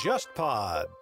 [0.00, 0.99] JustPod。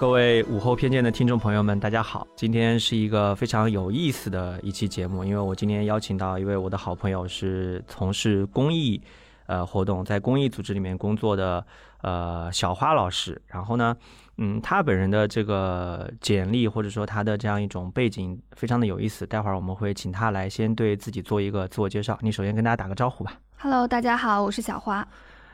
[0.00, 2.26] 各位午后偏见的听众朋友们，大家好！
[2.34, 8.98] 今天是一个非常有意思的一期节目，因为我今天邀请到一位我的好朋友，是从事公益
[9.44, 11.62] 呃活动，在公益组织里面工作的
[12.00, 13.38] 呃小花老师。
[13.46, 13.94] 然后呢，
[14.38, 19.26] 嗯，他本人的这个简历或者说他的这样一种背景非常的有意思。
[19.26, 22.18] 待会儿我们会请他来先对自己做一个自我介绍。
[22.22, 23.34] 你首先跟大家打个招呼吧。
[23.58, 25.06] Hello，大家好，我是小花。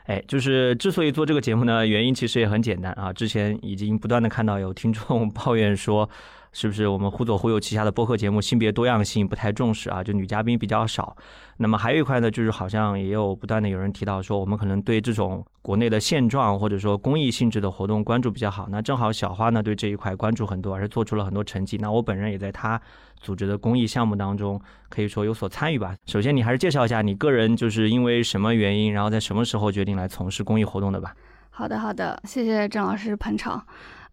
[0.07, 3.11] 哎，就是之所以做这个节目呢，原因其实也很简单啊。
[3.11, 6.09] 之前已经不断的看到有听众抱怨说，
[6.51, 10.03] 是不是我们忽左忽右旗下的播客节目性别多样性不太重视啊？
[10.03, 11.15] 就女嘉宾比较少。
[11.57, 18.67] 那么还有一块呢，就是好像也有不断的有人提到说，我们可能对这种国内的现状或者说公益性质的活动关注比较好。
[18.69, 21.77] 那正好小花呢对这一块关注很多，而且做出了很多成绩。
[21.77, 22.79] 那我本人也在她
[23.19, 24.59] 组织的公益项目当中，
[24.89, 25.95] 可以说有所参与吧。
[26.05, 31.15] 首先，你还是介绍一下你个人，就是因为什么原因，然后在什么时候决定来从事公益活动的吧？
[31.49, 33.65] 好的，好的，谢谢郑老师捧场。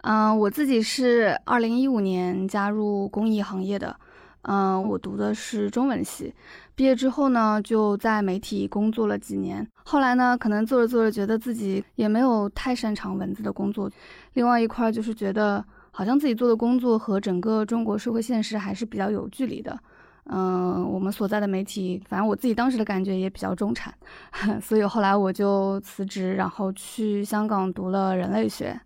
[0.06, 3.96] 嗯、我自己是二零一五年加入公益行业的。
[4.42, 6.30] 嗯、我读的是中文系，
[6.74, 9.66] 毕业之后呢，就在媒体工作了几年。
[9.84, 13.90] 后来呢，可能做着做着，觉得自己也没有太擅长文字的工作。
[14.34, 19.78] 另外一块就是觉得，好像自己做的工作和整个中国社会现实还是比较有距离的。
[20.26, 23.94] 嗯，我们所在的媒体，反正我自己当时的感觉也比较中产，
[24.60, 28.78] 所以后来我就辞职，然后去香港读了人类学。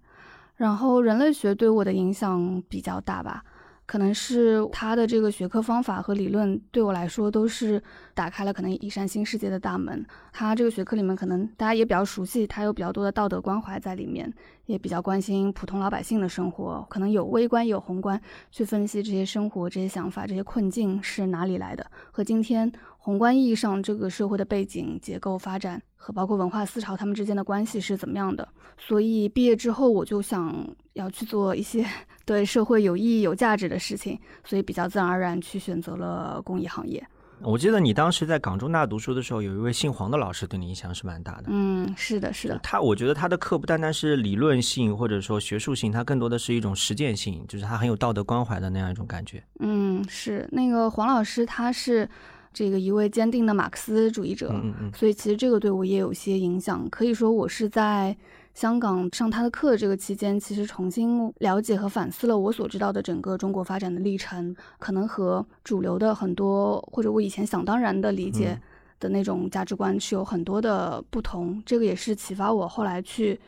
[0.59, 3.45] 然后人类学对我的影响比较大吧，
[3.89, 10.05] 可能是他的这个学科方法和理论对我来说都是打开了可能一扇新世界的大门。
[10.31, 14.31] 他这个学科里面可能大家也比较熟悉，他有比较多的道德关怀在里面，
[14.67, 28.47] 也比较关心普通老百姓的生活，可能有微观有宏观，去分析这些生活、这些想法、这些困境是哪里来的，和今天宏观意义上这个社会的背景、结构、发展和包括文化思潮他们之间的关系是怎么样的。
[28.77, 30.55] 所以毕业之后，我就想
[30.99, 31.85] 要去做一些
[32.25, 37.03] 对社会有意义、有价值的事情，所以比较自然而然去选择了公益行业。
[37.41, 41.45] 我记得你当时在港中大读书的时候，有一位姓黄的老师对你影响是蛮大的。
[41.47, 49.41] 嗯，是的，是的，他，我觉得他的课不单单是理论性或者说学术性，他更多的是一种实践性，就是他很有道德关怀的那样一种感觉。
[49.61, 52.11] 嗯，是那个黄老师，他是
[52.53, 56.91] 这个一位坚定的马克思主义者，嗯嗯嗯，所以其实这个对我也有些影响。
[56.91, 58.17] 可以说我是在
[58.59, 68.61] 香港上他的课这个期间，其实重新了解和反思了我所知道的整个中国发展的历程，可能和主流的很多或者我以前想当然的理解嗯
[68.99, 71.63] 的那种价值观是有很多的不同。
[71.65, 73.39] 这个也是启发我后来去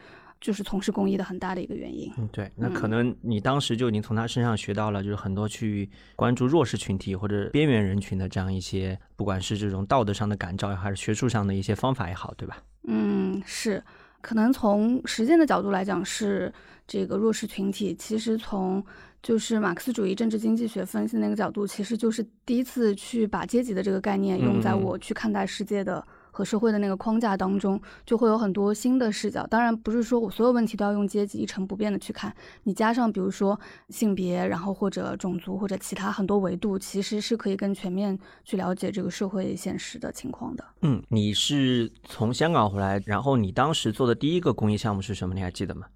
[0.40, 2.08] 就是从事公益的很大的一个原因。
[2.16, 12.58] 嗯，对，那可能你当时就已经从他身上学到了，就是很多去关注弱势群体或者边缘人群的这样一些，不管是这种道德上的感召，还是学术上的一些方法也好，对吧？
[12.84, 13.82] 嗯，是，
[14.20, 16.52] 可能从实践的角度来讲是
[16.86, 18.84] 这个弱势群体，其实从
[19.22, 26.06] 就是马克思主义政治经济学分析那个角度，其实就是第一次去把阶级的这个概念用在我去看待世界的。
[26.30, 29.46] 和社会的那个框架当中，就会有很多新的视角。
[29.46, 33.58] 当然，不是说我所有问题都要用阶级一成不变的去看，你加上比如说
[33.88, 40.64] 性别，然后或者种族或者其他很多维度，其实是可以更全面去了解这个社会现实的情况的。
[40.82, 45.34] 嗯，你是从香港回来，然后你当时做的第一个公益项目是什么？
[45.34, 45.86] 你还记得吗？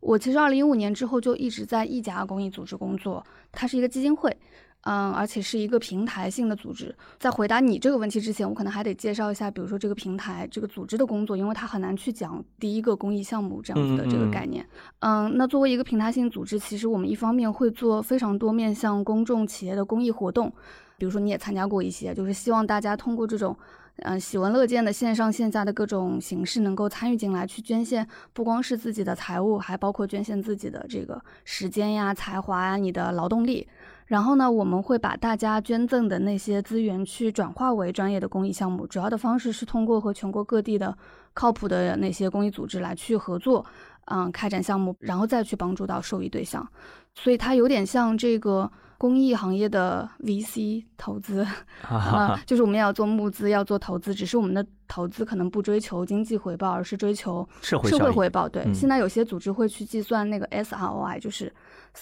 [0.00, 4.34] 我其实二零一五年之后就一直在一家公益组织工作，它是一个基金会，
[4.82, 6.94] 嗯，而且是一个平台性的组织。
[7.18, 14.66] 在回答你这个问题之前，我可能还得介绍一下，比如说这个平台、这个组织的工作，因为它很难去讲第一个公益项目这样子的这个概念。
[15.00, 20.52] 嗯那作为一个平台性组织，其实我们一方面会做非常多面向公众企业的公益活动，
[20.96, 23.56] 比如说你也参加过一些，就是希望大家通过这种。
[24.02, 33.66] 嗯，喜闻乐见的线上线下的各种形式，能够参与进来去捐献，不光是自己的财物，还包括捐献自己的这个时间呀、才华呀、你的劳动力。
[34.08, 40.96] 然后呢，我们会把大家捐赠的那些资源去转化为专业的公益项目，主要的方式是通过和全国各地的
[41.34, 43.64] 靠谱的那些公益组织来去合作，
[44.06, 46.66] 嗯，开展项目，然后再去帮助到受益对象。
[47.14, 51.46] 所以它有点像这个公益行业的 VC 投资
[51.86, 58.48] 啊、就是我们要做募资，要做投资，只是我们的投资可能不追求经济回报，而是追求社社会回报。
[58.48, 61.52] 对，嗯现在有些组织会去计算那个 SROI，就是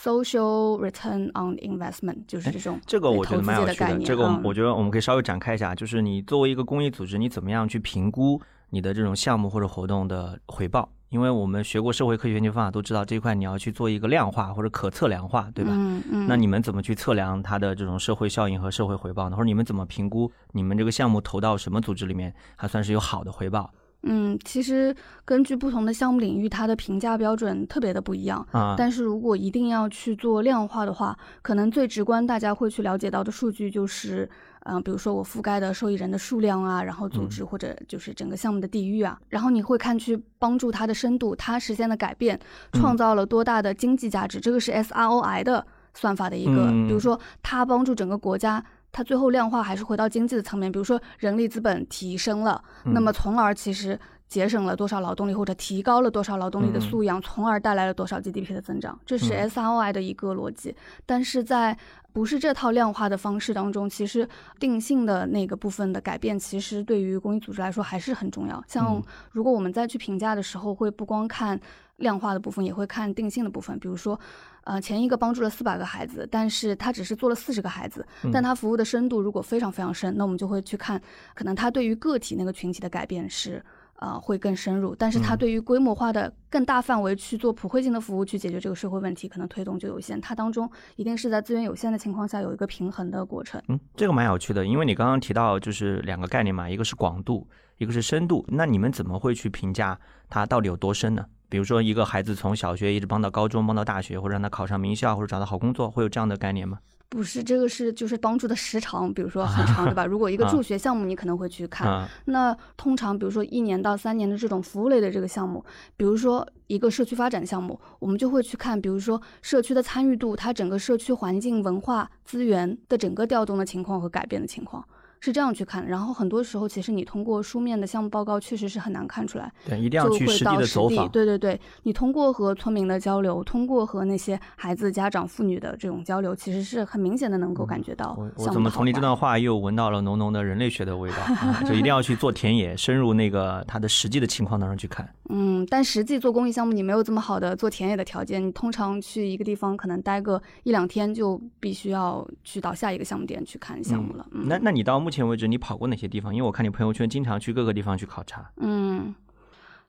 [0.02, 8.40] Social Return on Investment，就是这种这个我觉得蛮有趣的，这个我嗯我觉得我们可以稍微展开一下，就是你作为一个公益组织，你怎么样去评估
[8.70, 10.88] 你的这种项目或者活动的回报？
[11.08, 15.70] 因为我们学过社会科学研究方法，都知道这一块你要去做一个量化或者可测量化，对吧？
[15.72, 16.26] 嗯嗯。
[16.26, 19.36] 那你们怎么去测量它的这种社会效应和社会回报呢？
[19.36, 23.72] 或者你们怎么评估你们这个项目投到什么组织里面还算是有好的回报
[24.02, 24.94] 嗯，其实
[25.24, 28.46] 根据不同的项目领域，它的评价标准特别的不一样。
[28.52, 28.76] 啊？
[28.78, 34.28] 但是如果一定要去做量化的话，可能最直观大家会去了解到的数据就是，
[34.60, 42.38] 嗯、比如说我覆盖的受益人的数量啊，然后组织或者就是整个项目的地域啊，然后你会看去帮助它的深度，它实现的改变
[42.74, 48.64] 创造了多大的经济价值，这个是 SROI 的算法的一个，嗯比如说它帮助整个国家。
[48.96, 60.74] 它最后量化还是回到经济的层面，比如说人力资本提升了，那么从而其实节省了多少劳动力，或者提高了多少劳动力的素养，从而带来了多少 GDP 的增长，这是嗯 SROI 的一个逻辑。
[61.04, 61.76] 但是在
[62.14, 64.26] 不是这套量化的方式当中，其实
[64.58, 68.64] 定性的那个部分的改变，其实对于公益组织来说还是很重要。
[68.66, 71.60] 像嗯如果我们再去评价的时候，会不光看
[71.96, 74.18] 量化的部分，也会看定性的部分，比如说。
[74.66, 81.00] 呃，前一个帮助了四百个孩子，但是他只是做了四十个孩子，但他服务的深度如果非常非常深，那我们就会去看，
[81.34, 83.64] 可能他对于个体那个群体的改变是
[84.00, 90.20] 呃会更深入，但是它嗯对于规模化的更大范围去做普惠性的服务，去解决这个社会问题，可能推动就有限。
[90.20, 93.62] 它当中一定是在资源有限的情况下有一个平衡的过程。
[93.68, 97.46] 嗯，这个蛮有趣的，因为你刚刚提到就是两个概念嘛，一个是广度，
[97.78, 98.44] 一个是深度。
[98.48, 99.96] 那你们怎么会去评价
[100.28, 101.24] 它到底有多深呢？
[101.48, 106.78] 比如说一个孩子从小学一直帮到高中，帮到大学，或者让他考上名校，或者找到好工作，会有这样的概念吗？
[107.08, 110.04] 不是，这个是就是帮助的时长，比如说很长，对吧？
[110.10, 111.88] 如果一个啊助学项目，你可能会去看。
[111.88, 115.64] 啊，那通常，比如说一年到三年的这种服务类的这个项目，
[115.96, 124.84] 比如说一个社区发展项目，我们就会去看，比如说社区的参与度，它整个社区环境、文化资源的整个调动的情况和改变的情况。
[125.20, 130.56] 是这样去看，然后很多时候其实你通过书面的项目报告确实是很难看出来，对，一定要去实地。
[130.56, 131.08] 的走访。
[131.08, 141.62] 对对对，你通过和村民的交流，通过和那些孩子、家长、妇女的这种交流，其实是很明显的能够感觉到嗯我我怎么从你这段话又闻到了浓浓的人类学的味道啊？
[141.66, 145.08] 就一定要去做田野，深入那个它的实际的情况当中去看。
[145.28, 154.26] 嗯，但实际做公益项目，你没有这么好的做田野的条件，你通常去一个地方可能待个一两天，就必须要去到下一个项目点去看项目了。
[154.30, 156.34] 嗯，那那你到目前为止你跑过哪些地方？
[156.34, 158.50] 因为我看你朋友圈经常去各个地方去考察。
[158.56, 159.14] 嗯，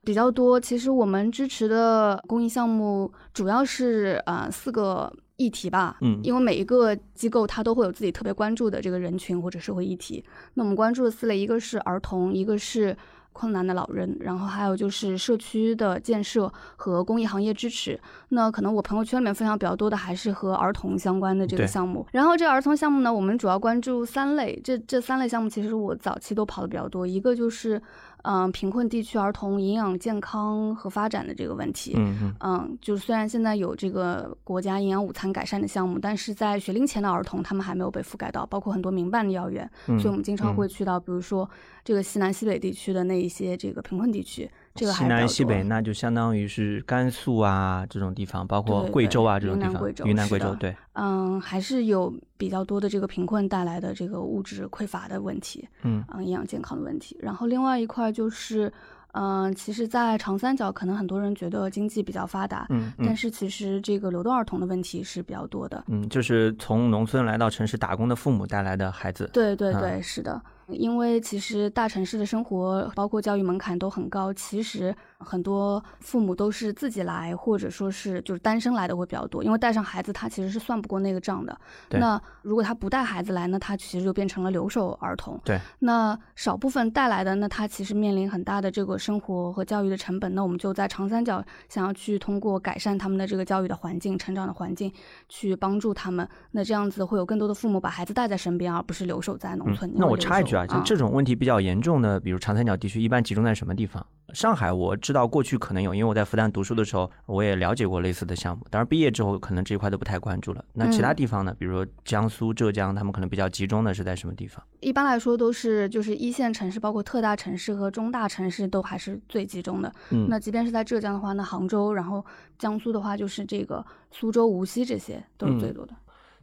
[0.04, 0.60] 比较多。
[0.60, 5.98] 其实我们支持的公益项目主要是呃四个议题吧。
[6.02, 10.24] 嗯因为每一个机构它都会有自己特别关注的这个人群或者社会议题。
[10.54, 12.96] 那我们关注的四类，一个是儿童，一个是。
[13.38, 18.00] 困难的老人，然后还有就是社区的建设和公益行业支持。
[18.30, 22.04] 那可能我朋友圈里面分享比较多的还是和儿童相关的这个项目。
[22.12, 27.06] 然后这儿童项目呢，我们主要关注三类，这这三类项目其实我早期都跑的比较多。
[27.06, 27.80] 一个就是
[28.24, 31.94] 嗯，贫困地区儿童营养健康和发展的这个问题。
[31.96, 41.50] 嗯嗯嗯，就是虽然现在有这个国家营养午餐改善的项目，但是在学龄前的儿童，他们还没有被覆盖到，包括很多民办的幼儿园，嗯，所以我们经常嗯会去到，比如说
[41.84, 57.18] 这个西南西北地区的那一些这个贫困地区，这个还西南西北，那就相当于是甘肃啊这种地方，包括贵州啊对这种地方云南贵州，云南、贵州对，嗯，还是有比较多的这个贫困带来的这个物质匮乏的问题，嗯嗯，营养健康的问题。
[57.20, 58.72] 然后另外一块就是，
[59.14, 65.84] 嗯，其实，在长三角，可能很多人觉得经济比较发达，嗯嗯但是其实这个流动儿童的问题是比较多的。
[65.88, 69.26] 嗯，就是从农村来到城市打工的父母带来的孩子。
[69.26, 81.58] 嗯对对对，是的，因为其实大城市的生活，包括教育门槛都很高，其实很多父母都是自己来，或者说是就是单身来的会比较多，因为带上孩子他其实是算不过那个账的。
[81.90, 85.40] 那如果他不带孩子来，那他其实就变成了留守儿童。
[85.44, 90.34] 对，那少部分带来的，那他其实面临很大的这个生活和教育的成本。
[90.36, 94.92] 那我们就在长三角想要去通过改善他们的这个教育的环境、成长的环境，
[95.28, 96.28] 去帮助他们。
[96.52, 99.90] 那这样子会有更多的父母把孩子带在身边，而不是留守在农村。
[99.92, 104.06] 嗯那我插一句啊，啊，像这种问题比较严重的，比如长三角地区，一般集中在什么地方？
[104.34, 108.66] 上海我知道过去可能有，因为我在复旦读书的时候，我也了解过类似的项目。
[108.70, 110.66] 当然毕业之后，可能这一块都不太关注了。
[110.74, 111.56] 那其他地方呢？
[111.58, 114.62] 比如说江苏、浙江，他们可能比较集中的是在什么地方？
[114.82, 119.90] 一般来说都是就是一线城市，包括特大城市和中大城市都还是最集中的。
[120.10, 122.26] 嗯，那即便是在浙江的话，那杭州，然后
[122.60, 125.94] 江苏的话就是这个苏州、无锡这些都是最多的。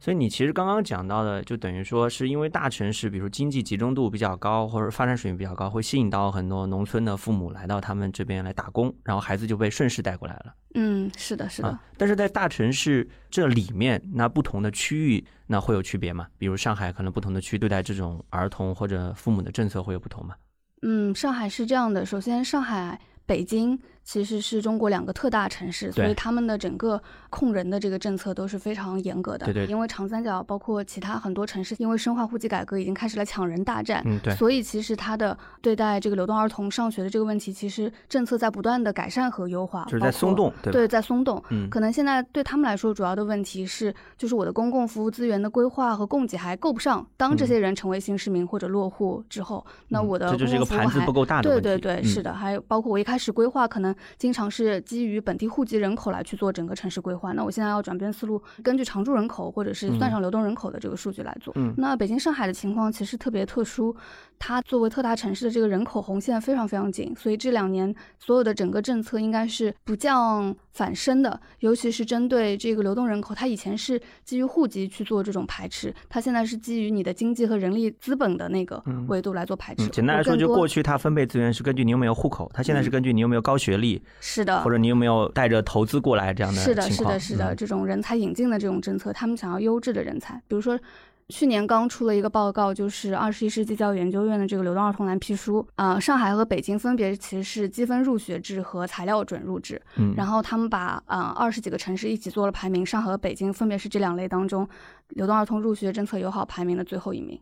[0.05, 10.53] 所以你其实刚刚讲到的，就等于说是因为大城市，比如经济集中度比较高，或者发展水平比较高，会吸引到很多农村的父母来到他们这边来打工，然后孩子就被顺势带过来了。
[10.75, 11.79] 嗯，是的，是的。
[11.97, 16.27] 但是在大城市这里面，那不同的区域那会有区别吗？
[16.37, 20.35] 比如上海可能不同的区对待这种儿童或者父母的政策会有不同吗？
[20.83, 23.79] 嗯，上海是这样的，首先上海、北京。
[24.05, 29.45] 其实是中国两个特大城市，所以他们的整个控人的这个政策都是非常严格的。
[29.47, 29.65] 对对。
[29.65, 34.03] 因为长三角包括其他很多城市，因为深化户籍改革，已经开始了抢人大战。
[34.05, 34.33] 嗯，对。
[34.35, 39.83] 所以其实他的对待这个流动儿童上学的这个问题，其实政策在不断的改善和优化。
[39.85, 41.43] 就是在松动，对对，在松动。
[41.49, 41.67] 嗯。
[41.71, 47.05] 可能现在对他们来说，主要的问题是，就是我的公共服务资源的规划和供给还够不上。
[47.17, 51.63] 当这些人成为新市民或者落户之后，那我的这就是一个盘子不够大的问题。
[51.63, 52.33] 对对对，是的。
[52.33, 54.75] 还有包括我一开始规划，可能经常是。
[54.81, 61.51] 基于本地户籍人口来去做整个城市规划，那我现在要转变思路，根据常住人口或者是算上流动人口的这个数据来做。
[61.57, 63.95] 嗯，那北京、上海的情况其实特别特殊，
[64.39, 79.87] 它作为特大城市的这个人口红线非常非常紧，所以这两年所有的整个政策应该是不降反升的，尤其是针对这个流动人口，它以前是基于户籍去做这种排斥，它现在是基于你的经济和人力资本的那个维度来做排斥。
[79.87, 84.01] 简单来说，就过去它分配资源是根据你有没有户口，它现在是根据你有没有高学历。
[84.19, 84.61] 是的。
[84.63, 90.35] 或者你有没有带着投资过来这样的是的，是的，是的，这种人才引进的这种政策，他们想要优质的人才。
[90.47, 90.79] 比如说，
[91.29, 99.81] 去年刚出了一个报告，就是二十一世纪教育研究院的这个流动儿童蓝皮书啊，上海和北京分别其实是积分入学制和材料准入制。
[99.95, 104.67] 嗯，然后他们把啊二十几个城市一起做了排名，上海和北京分别是这两类当中
[105.09, 107.39] 流动儿童入学政策友好排名的最后一名。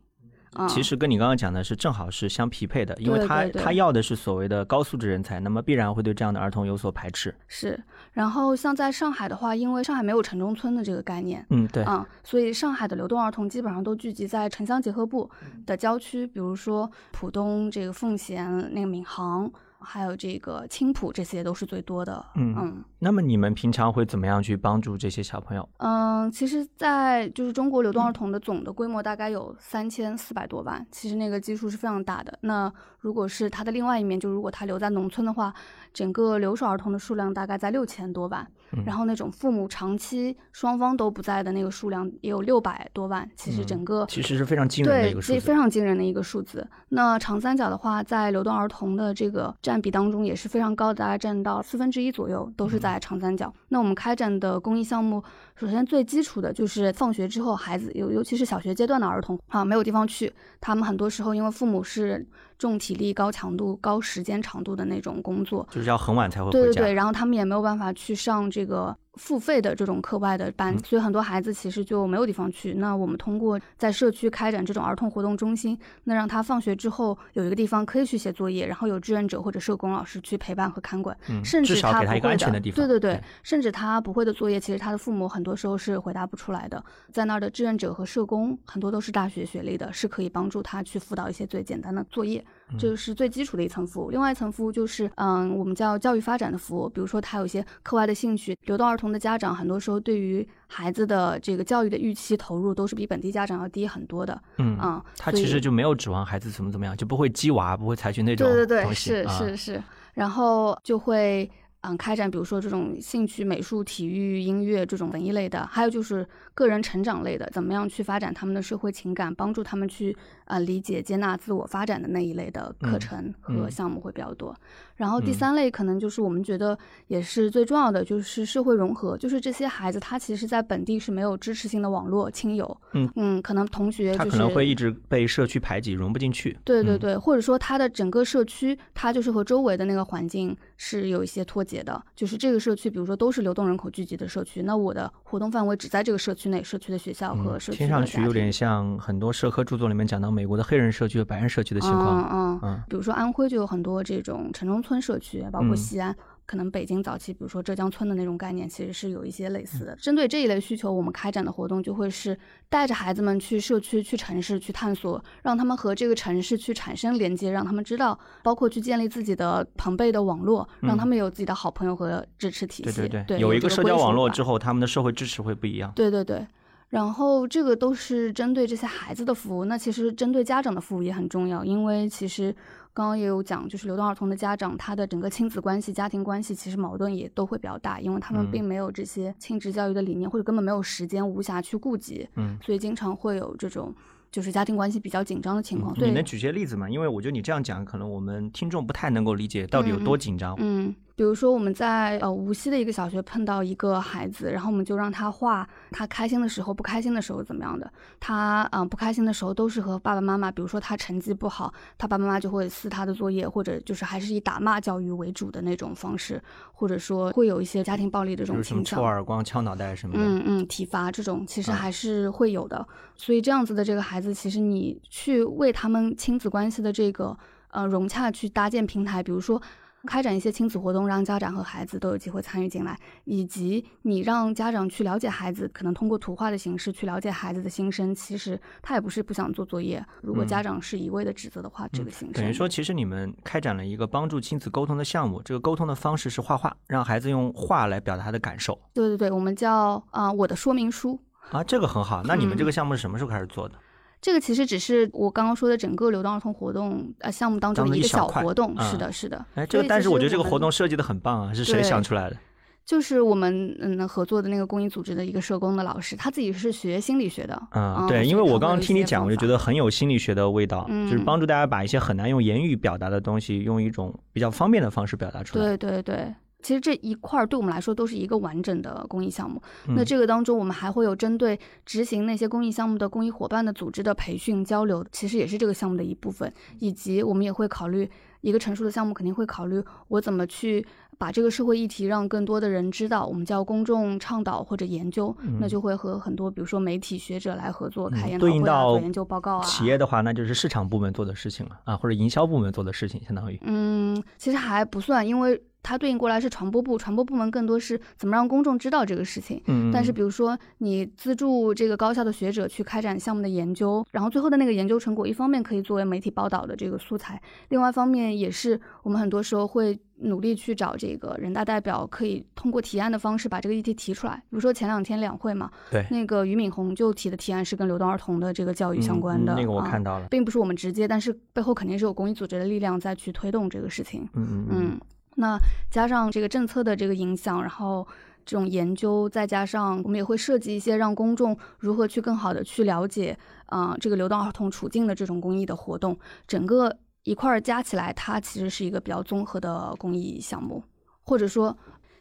[0.67, 7.33] 其实跟你刚刚讲的是正好是相匹配的，因为他他要的是所谓的高素质人才，那么必然会对这样的儿童有所排斥。
[7.47, 7.79] 是，
[8.11, 15.29] 然后像在上海的话，因为上海没有城中村的这个概念，嗯，对，嗯，所以上海的流动儿童基本上都聚集在城乡结合部
[15.65, 19.51] 的郊区，比如说浦东这个奉贤那个闵行。
[19.83, 22.25] 还有这个青浦，这些都是最多的。
[22.35, 25.67] 嗯嗯，那么你们平常会怎么样去帮助这些小朋友？
[25.77, 32.37] 嗯，其实，在就是中国流动儿童的总的规模大概有三千四百多万，其实那个基数是非常大的。
[32.41, 35.53] 那如果是它的另外一面，就如果他留在农村的话，
[35.93, 38.47] 整个留守儿童的数量大概在六千多万。
[38.85, 46.67] 然后那种父母长期双方都不在的那个数量也有六百多万，其实整个其实是非常惊人的一个数字，非常惊人的一个数字。
[46.89, 53.53] 那长三角的话，在流动儿童的这个占比当中也是非常高的，大概占到四分之一左右，都是在长三角。
[53.69, 55.23] 那我们开展的公益项目，
[55.55, 62.25] 首先最基础的就是放学之后，孩子尤尤其是小学阶段的儿童啊，没有地方去，他们很多时候因为父母是。
[62.63, 66.59] 重体力、高强度、高时间长度的那种工作，就是要很晚才会回家。
[66.59, 68.95] 对对对，然后他们也没有办法去上这个。
[69.15, 72.73] 付费的这种课外的班，所以很多孩子其实就没有地方去。
[72.73, 86.83] 那我们通过在社区开展这种儿童活动中心，那让他放学之后有一个地方可以去写作业，然后有志愿者或者社工老师去陪伴和看管，甚至他不会的，对对对，甚至他不会的作业，其实他的父母很多时候是回答不出来的。
[87.11, 92.43] 在那儿的志愿者和社工很多都是大学学历的，是可以帮助他去辅导一些最简单的作业，
[92.77, 94.09] 这是最基础的一层服务。
[94.09, 99.13] 另外一层服务就是，嗯，我们叫教育发展的服务，比如说他有一些课外的兴趣，流动儿童。
[99.13, 104.41] 的家长很多时候对于孩子的这个教育的预期投入都是比本地家长要低很多的。
[104.57, 109.83] 嗯啊，他其实就没有指望孩子怎么怎么样，就不会激娃，不会采取那种对对对，是是是，
[110.15, 111.47] 然后就会
[111.83, 124.55] 嗯开展比如说这种兴趣美术、体育、音乐这种文艺类的，还有就是个人成长类的，怎么样去发展他们的社会情感，帮助他们去呃理解、接纳自我发展的那一类的课程和项目会比较多。
[124.95, 129.17] 然后第三类可能就是我们觉得也是最重要的，就是社会融合。
[129.17, 136.57] 就是这些孩子他其实在本地是没有支持性的网络亲友，嗯嗯，可能同学他可能会一直被社区排挤，融不进去。
[136.63, 141.99] 对对对，或者说他的整个社区，他就是和周围的那个环境是有一些脱节的。
[142.15, 147.79] 就是这个社区，比如说都是流动人口聚集的社区，那我的活动范围只在这个社区内，社区的学校和社区。
[147.79, 152.29] 听上去有点像很多社科著作里面讲到美国的黑人社区和白人社区的情况。
[152.31, 154.83] 嗯嗯，比如说安徽就有很多这种城中。
[154.83, 156.13] 村社区包括西安，
[156.45, 159.95] 可能北京早期，比如说浙江村的那种概念，其实是有一些类似的。
[159.95, 162.37] 针对这一类需求，我们开展的活动就会是
[162.69, 172.91] 带着孩子们去社区、去城市去探索，让他们和这个城市去产生连接，让他们知道，包括去建立自己的朋辈的网络，让他们有自己的好朋友和支持体系。
[173.01, 175.91] 对对对，有一个社交网络之后，后，他们的社会支持会不一样。
[175.95, 176.45] 对对对。
[176.89, 182.55] 然后这个都是针对这些孩子的服务，那其实针对家长的服务也很重要，因为其实
[182.93, 193.93] 刚刚也有讲，就是流动儿童的家长，他的整个亲子关系、家庭关系其实矛盾也都会比较大，因为他们并没有这些亲职教育的理念，或者根本没有时间、无暇去顾及，嗯，所以经常会有这种。
[194.31, 196.89] 就是家庭关系比较紧张的情况，你能举些例子吗？
[196.89, 200.55] 因为我觉得你这样讲，可能我们听众不太能够理解到底有多紧张。
[200.57, 207.91] 嗯，比如说我们在呃无锡的一个小学碰到一个孩子，然后我们就让他画他开心的时候、不开心的时候怎么样的。
[208.19, 216.41] 他嗯不开心的时候都是和爸爸妈妈，比如说他成绩不好，他爸爸妈妈就会撕他的作业，或者就是还是以打骂教育为主的那种方式，
[216.71, 220.19] 或者说会有一些家庭暴力的这种倾向，抽耳光、敲脑袋什么的。
[220.23, 222.83] 嗯嗯，体罚这种其实还是会有的。
[223.15, 227.37] 所以这样子的这个孩子，其实你去为他们亲子关系的这个
[227.69, 229.61] 呃融洽去搭建平台，比如说
[230.05, 238.13] 开展一些亲子活动，让家长和孩子都有机会参与进来，以及你让家长去了解孩子，可能通过图画的形式去了解孩子的心声。
[238.13, 248.77] 其实他也不是不想做作业，如果家长是一味的指责的话，这个形式等于说，其实你们开展了一个帮助亲子沟通的项目，这个沟通的方式是画画，让孩子用画来表达他的感受。
[248.93, 251.19] 对对对，我们叫啊我的说明书。
[251.51, 252.23] 啊，这个很好。
[252.23, 253.75] 那你们这个项目是什么时候开始做的？
[254.23, 258.73] 这个其实只是我刚刚说的整个流动儿童活动呃项目当中的一个小活动。
[258.81, 259.45] 是的，是的。
[259.55, 262.37] 哎，这个但是我觉得这个活动设计的很棒啊，是谁想出来的？
[262.85, 267.61] 就是我们嗯合作的那个公益组织的一个社工的老师，他自己是学心理学的。
[267.71, 275.65] 嗯，对，因为我刚刚听你讲，我就觉得很有心理学的味道，就是帮助大家把一些很难用言语表达的东西，用一种比较方便的方式表达出来。
[275.65, 276.33] 对对对。
[276.63, 279.61] 其实这一块儿对我们来说都是一个完整的公益项目。
[279.89, 286.51] 那这个当中，我们还会有针对执行那些公益项目的公益伙伴的组织的培训交流，其实也是这个项目的一部分。
[286.79, 288.09] 以及我们也会考虑
[288.41, 290.85] 一个成熟的项目，肯定会考虑我怎么去
[291.17, 293.25] 把这个社会议题让更多的人知道。
[293.25, 299.63] 我们叫公众倡导或者研究，那就会和很多比如说媒体学者来合作开研讨会啊、做研究报告啊。
[299.63, 303.59] 企业的话，那就是市场部门做的事情了啊，或者营销部门做的事情，相当于。
[303.63, 305.61] 嗯，其实还不算，因为。
[305.83, 309.61] 它对应过来是传播部，传播部门更多是怎么让公众知道这个事情。
[309.67, 324.35] 嗯，但是比如说你资助这个高校的学者去开展项目的研究，然后最后的那个研究成果，一方面可以作为媒体报道的这个素材，另外一方面也是我们很多时候会努力去找这个人大代表，可以通过提案的方式把这个议题提出来。
[324.35, 334.25] 比如说前两天两会嘛，对，那个俞敏洪就提的提案是跟流动儿童的这个教育相关的，那个我看到了，并不是我们直接，但是背后肯定是有公益组织的力量在去推动这个事情。
[334.33, 334.99] 嗯嗯嗯。
[335.35, 335.57] 那
[335.89, 338.07] 加上这个政策的这个影响，然后
[338.45, 350.83] 这种研究，再加上我们也会设计一些让公众如何去更好的去了解啊这个流动儿童处境的这种公益的活动，整个一块儿加起来，它其实是一个比较综合的公益项目，
[351.23, 351.75] 或者说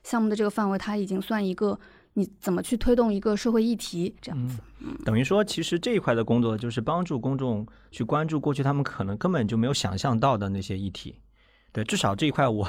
[0.04, 1.78] 项目的这个范围，它已经算一个
[2.14, 4.60] 你怎么去推动一个社会议题这样子。
[4.78, 11.16] 嗯，等于说其实这一块的工作就是帮助公众去关注过去他们可能根本就没有想象到的那些议题。
[11.72, 12.68] 对，至少这一块我，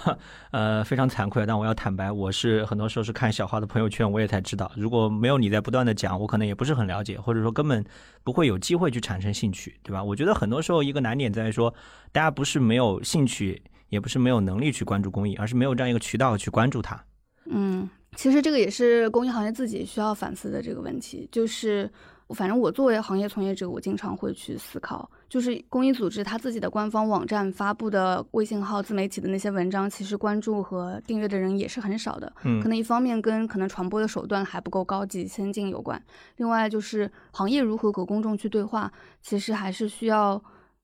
[0.51, 7.83] 呃，非常惭愧，但我要坦白，我是很多时候是看小花的朋友圈，我也才知道，如果没有你在不断的讲，我可能也不是很了解，或者说根本
[8.23, 10.01] 不会有机会去产生兴趣，对吧？
[10.01, 11.73] 我觉得很多时候一个难点在于说，
[12.13, 17.03] 大家不是没有兴趣，也不是没有能力去关注公益，而是没有这样一个渠道去关注它。
[17.47, 21.91] 嗯，其实这个也是公益行业自己需要反思的这个问题，就是。
[22.29, 32.31] 反正我作为行业从业者，我经常会去思考，就是公益组织他自己的官方网站发布的微信号、自媒体的那些文章，其实关注和订阅的人也是很少的。
[32.43, 36.01] 嗯，可能一方面跟可能传播的手段还不够高级先进有关，
[36.37, 40.41] 另外就是行业如何和公众去对话，其实还是需要。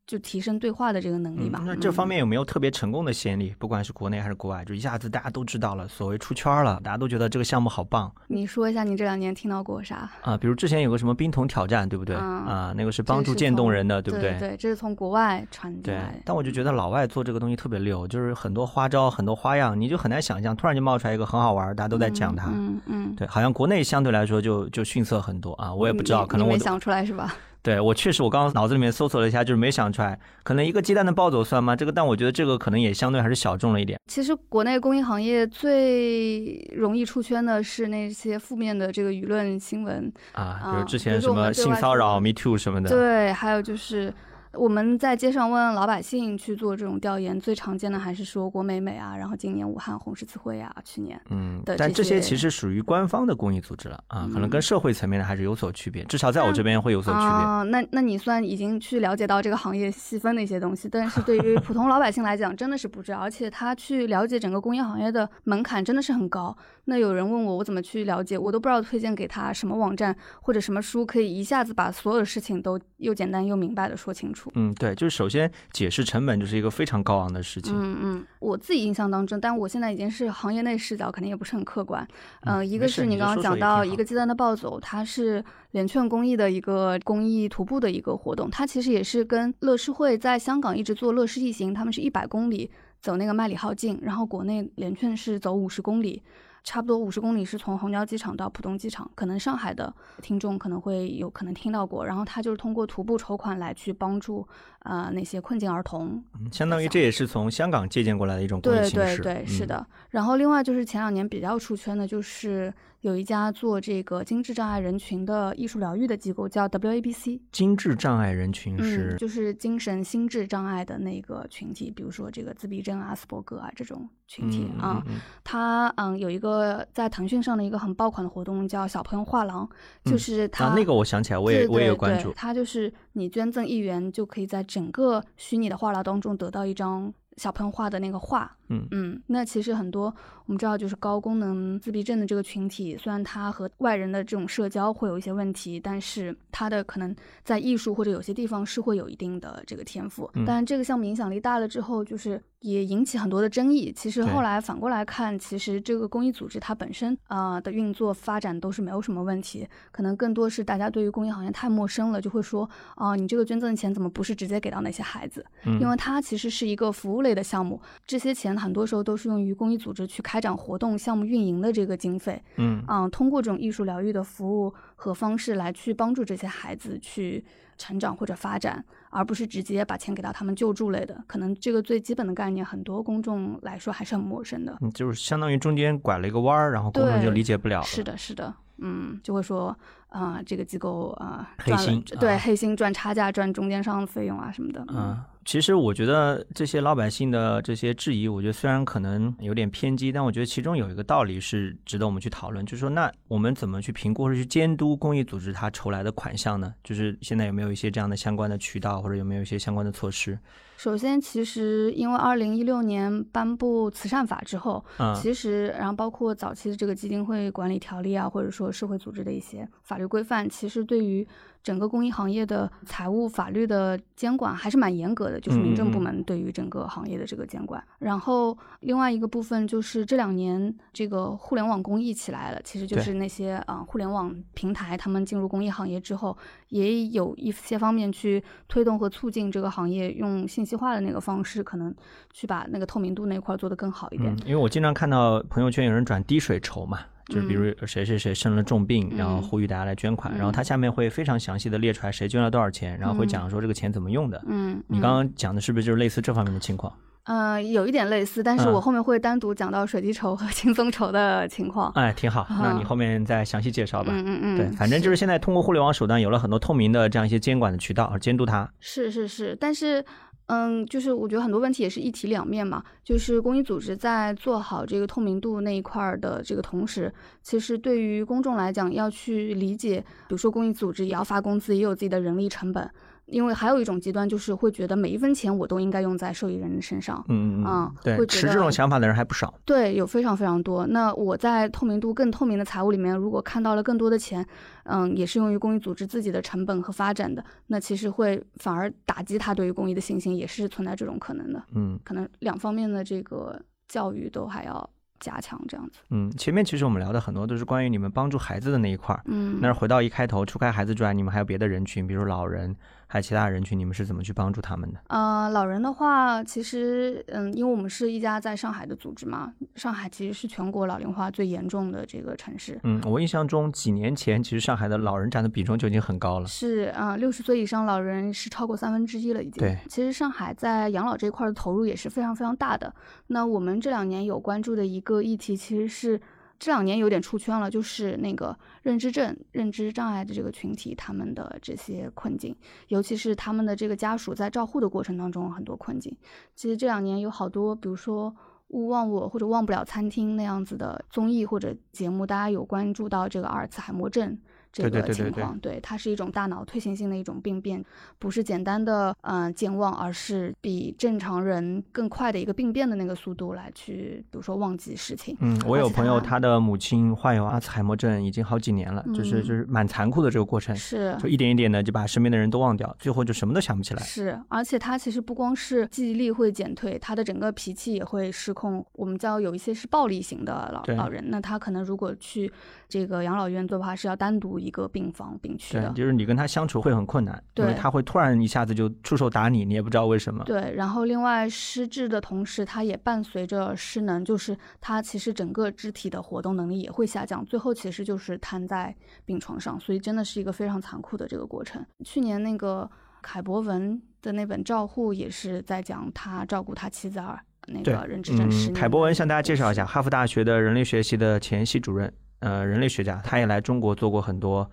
[0.10, 1.62] 就提升对话的这个能力吧。
[1.64, 3.54] 那这方面有没有特别成功的先例？
[3.60, 8.12] 不管是国内还是国外，就一下子大家都知道了，所谓出圈了，大家都觉得这个项目好棒。
[8.26, 10.10] 你说一下，你这两年听到过啥？
[10.24, 12.16] 啊，比如之前有个什么冰桶挑战，对不对？
[12.16, 14.36] 啊，那个是帮助渐冻人的，对不对？
[14.40, 16.20] 对，这是从国外传进来。
[16.26, 22.48] 但我就觉得老外做这个东西特别溜，就是很多花招、很多花样，你就很难想象，突然就冒出来一个很好玩，大家都在讲它。
[22.48, 23.16] 嗯嗯。
[23.16, 27.36] 对，好像国内相对来说就就逊色很多啊，我也不知道，可能我没想出来是吧？
[27.70, 31.76] 对我确实，我刚刚脑子里面搜索了一下，就是没想出来，可能一个鸡蛋的暴走算吗？
[31.76, 34.00] 这个，但我觉得这个可能也相对还是小众了一点。
[34.08, 42.90] 其实国内公益行业最容易出圈的是那些负面的这个舆论新闻啊，比如之前什么性骚扰、Me Too 什么的。
[42.90, 44.12] 对，还有就是
[44.54, 57.28] 我们在街上问老百姓去做这种调研，最常见的还是说国美美啊，然后今年武汉红十字会啊，去年嗯的，但这些其实属于官方的公益组织了啊，可能跟嗯社会层面的还是有所区别，至少在我这边会有所区别。
[57.28, 66.56] 啊、那那你算已经去了解到这个行业细分的一些东西，但是对于普通老百姓来讲，真的是不知道，而且他去了解整个公益行业的门槛真的是很高。
[66.86, 74.39] 那有人问我，我怎么去了解，我都不知道推荐给他什么网站或者什么书，可以一下子把所有的事情都又简单又明白的说清楚。
[74.54, 77.74] 嗯，对，就是首先解释成本就是一个非常高昂的事情。
[77.76, 82.08] 嗯嗯，我自己印象当中，但我现在已经是行业内视角，肯定也不是很客观。
[82.42, 92.70] 嗯呃，一个是你刚刚讲到一个阶段的暴走，它是联券公益的一个公益徒步的一个活动，它其实也是跟乐施会在香港一直做乐施一行，他们是一百公里
[93.02, 96.22] 走那个麦理浩径，然后国内联券是走五十公里。
[96.64, 102.06] 差不多五十公里是从虹桥机场到浦东机场，可能上海的听众可能会有可能听到过。
[102.06, 104.48] 然后他就是通过徒步筹款来去帮助
[104.84, 109.22] 呃那些困境儿童，嗯相当于这也是从香港借鉴过来的一种公益对形式。
[109.22, 109.68] 对对，是嗯。
[109.68, 109.88] 的。
[110.10, 117.40] 然后另外就是前两年比较出圈的，就是有一家做这个精致障碍人群的艺术疗愈的机构，叫 WABC。
[117.52, 125.04] 精致障碍人群嗯，是就是精神心智障碍的那个群体，比如说这个自闭症啊、阿斯伯格啊这种群体嗯啊。
[125.08, 129.68] 嗯嗯有一个在腾讯上的一个很爆款的活动，叫小朋友画廊，
[130.04, 132.34] 就嗯是它、啊，那个我想起来，我也对我也有关注。
[132.34, 138.58] 他就是你捐赠一元，就可以在整个虚拟的画廊当中得到一张小朋友画的那个画。
[138.70, 140.14] 嗯嗯，那其实很多
[140.46, 150.30] 我们知道，就是高功能自闭症的这个群体，虽然他和外人的这种社交会有一些问题，但是他的可能在艺术或者有些地方是会有一定的这个天赋。
[150.36, 153.92] 嗯但这个项目影响力大了之后，就是也引起很多的争议。
[153.96, 165.46] 其实后来反过来看，其实这个公益组织它本身啊、呃的运作发展都是没有什么问题，可能更多是大家对于公益行业太陌生了，就会说啊、你这个捐赠钱怎么不是直接给到那些孩子？
[165.66, 172.42] 嗯因为它其实是一个服务类的项目，这些钱很多时候都是用于公益组织去开展活动、项目运营的这个经费。
[172.58, 177.44] 嗯嗯，通过这种艺术疗愈的服务和方式来去帮助这些孩子去
[177.78, 181.24] 成长或者发展，而不是直接把钱给到他们救助类的。
[181.26, 184.78] 可能这个最基本的概念，很多公众来说还是很陌生的。
[184.82, 187.86] 嗯，就是相当于中间拐了一个弯儿，然后公众就理解不了了。
[187.86, 189.76] 是的，是的，嗯，就会说
[190.10, 194.84] 啊、这个机构啊、赚了黑心对、啊黑心赚差价、赚中间商的费用啊什么的。
[194.90, 195.16] 嗯，
[195.50, 206.72] 其实我觉得这些老百姓的这些质疑，我觉得虽然可能有点偏激，但我觉得其中有一个道理是值得我们去讨论，就是说，那我们怎么去评估或者去监督公益组织它筹来的款项呢？
[206.84, 210.38] 就是现在有没有一些这样的相关的渠道，或者有没有一些相关的措施？
[210.80, 215.14] 首先，其实因为二零一六年颁布慈善法之后，嗯。
[215.14, 221.28] 其实然后包括早期的这个基金会管理条例啊，或者说社会组织的一些法律规范，其实对于
[221.62, 227.84] 整个公益行业的财务法律的监管还是蛮严格的，就是民政部门对于整个行业的这个监管。
[228.00, 236.38] 然后另外一个部分就是这两年这个互联网公益起来了，其实就是那些啊、呃互联网平台他们进入公益行业之后，
[236.70, 241.94] 也有一些方面去推动和促进这个行业用信息化的那个方式，可能
[242.34, 244.34] 去把那个透明度那块做得更好一点。
[244.34, 247.00] 嗯，因为我经常看到朋友圈有人转滴水筹嘛。
[247.30, 254.44] 就是比嗯如谁谁谁生了重病，然后嗯呼吁大家来捐款，然后嗯他下面会非常详细的列出来谁捐了多少钱，然后会讲说这个钱怎么用的。
[254.48, 256.92] 嗯，你嗯刚刚讲的是不是就是类似这方面的情况？
[257.26, 261.92] 呃，有一点类似，但是嗯我后面会单独讲到水滴筹和轻松筹的情况。
[261.92, 264.12] 哎，挺好，那你啊后面再详细介绍吧。
[264.12, 268.68] 嗯嗯嗯，对，反正就是现在通过互联网手段有了很多透明的这样一些监管的渠道，而监督它。
[268.80, 270.04] 是是是，但是，
[270.50, 272.84] 嗯，就是我觉得很多问题也是一体两面嘛。
[273.04, 282.90] 就是公益组织在做好这个透明度那一块的这个同时，其实对于公众来讲，要去理解，比如说公益组织也要发工资，也有自己的人力成本。
[283.32, 287.24] 因为还有一种极端，就是会觉得每一分钱我都应该用在受益人身上。
[287.30, 289.54] 嗯嗯嗯对，会持这种想法的人还不少。
[289.66, 290.86] 对，有非常非常多。
[290.88, 294.46] 那我在透明度更透明的财务里面，如果看到了更多的钱，
[294.84, 301.64] 嗯，也是用于公益组织自己的成本和发展的，那其实会反而打击他对于公益的信心，也是存在这种可能的。
[301.74, 304.90] 嗯可能两方面的这个教育都还要
[305.20, 306.00] 加强，这样子。
[306.10, 309.22] 嗯，前面其实我们聊的很多都是关于你们帮助孩子的那一块儿。
[309.26, 312.76] 嗯，那是回到一开头，除开孩子之外，你们还有别的人群，比如老人，
[313.12, 315.00] 还有其他人群，你们是怎么去帮助他们的？
[315.08, 322.80] 呃，老人的话，其实，嗯，因为我们是一家在上海的组织嘛，上海其实是全国老龄化最严重的这个城市。
[322.84, 326.46] 嗯，我印象中几年前，其实上海的老人占的比重就已经很高了。
[326.46, 329.60] 是啊，六、十岁以上老人是超过三分之一了，已经。
[329.60, 332.94] 对其实上海在养老这一块的投入也是非常非常大的。
[333.26, 336.22] 那我们这两年有关注的一个议题，其实是
[336.60, 342.56] 这两年有点出圈了，就是那个认知症、认知障碍的这个群体，他们的这些困境，
[342.90, 346.16] 尤其是他们的这个家属在照护的过程当中很多困境。
[346.56, 348.36] 其实这两年有好多，比如说。
[348.72, 354.38] 勿忘我或者忘不了餐厅那样子的综艺或者节目，大家有关注到这个阿尔茨海默症？
[354.72, 357.84] 这个情况，对它是一种大脑退行性的一种病变，
[358.20, 365.36] 不是简单的嗯健忘，而是比正常人更快的一个病变的那个速度来去，比如说忘记事情。
[365.40, 374.04] 嗯，我有朋友，他的母亲患有阿兹海默症已经好几年了，就是就是蛮残酷的这个过程，是就一点一点的就把身边的人都忘掉，最后就什么都想不起来。
[374.04, 378.86] 是，而且他其实不光是记忆力会减退，他的整个脾气也会失控。
[378.94, 382.52] 我们叫有一些是暴力型的老老人，那他可能如果去
[382.88, 384.59] 这个养老院做的话，是要单独。
[384.60, 390.44] 一个病房病区的，就是你跟他相处会很困难，因为他会突然一下子就出手打你，你也不知道为什么。
[390.44, 398.96] 对，然后另外失智的同时，他也伴随着失能，就是他其实整个肢体的活动能力也会下降，最后其实就是瘫在
[399.26, 401.86] 病床上，所以真的是一个非常残酷的这个过程。
[402.04, 402.90] 去年那个
[403.22, 412.12] 凯博文的那本《照护》也是在讲他照顾他妻子儿那个认知症失凯博文向大家介绍一下，哈佛大学的人类学系的前系主任。
[412.40, 414.70] 呃，人类学家，他也来中国做过很多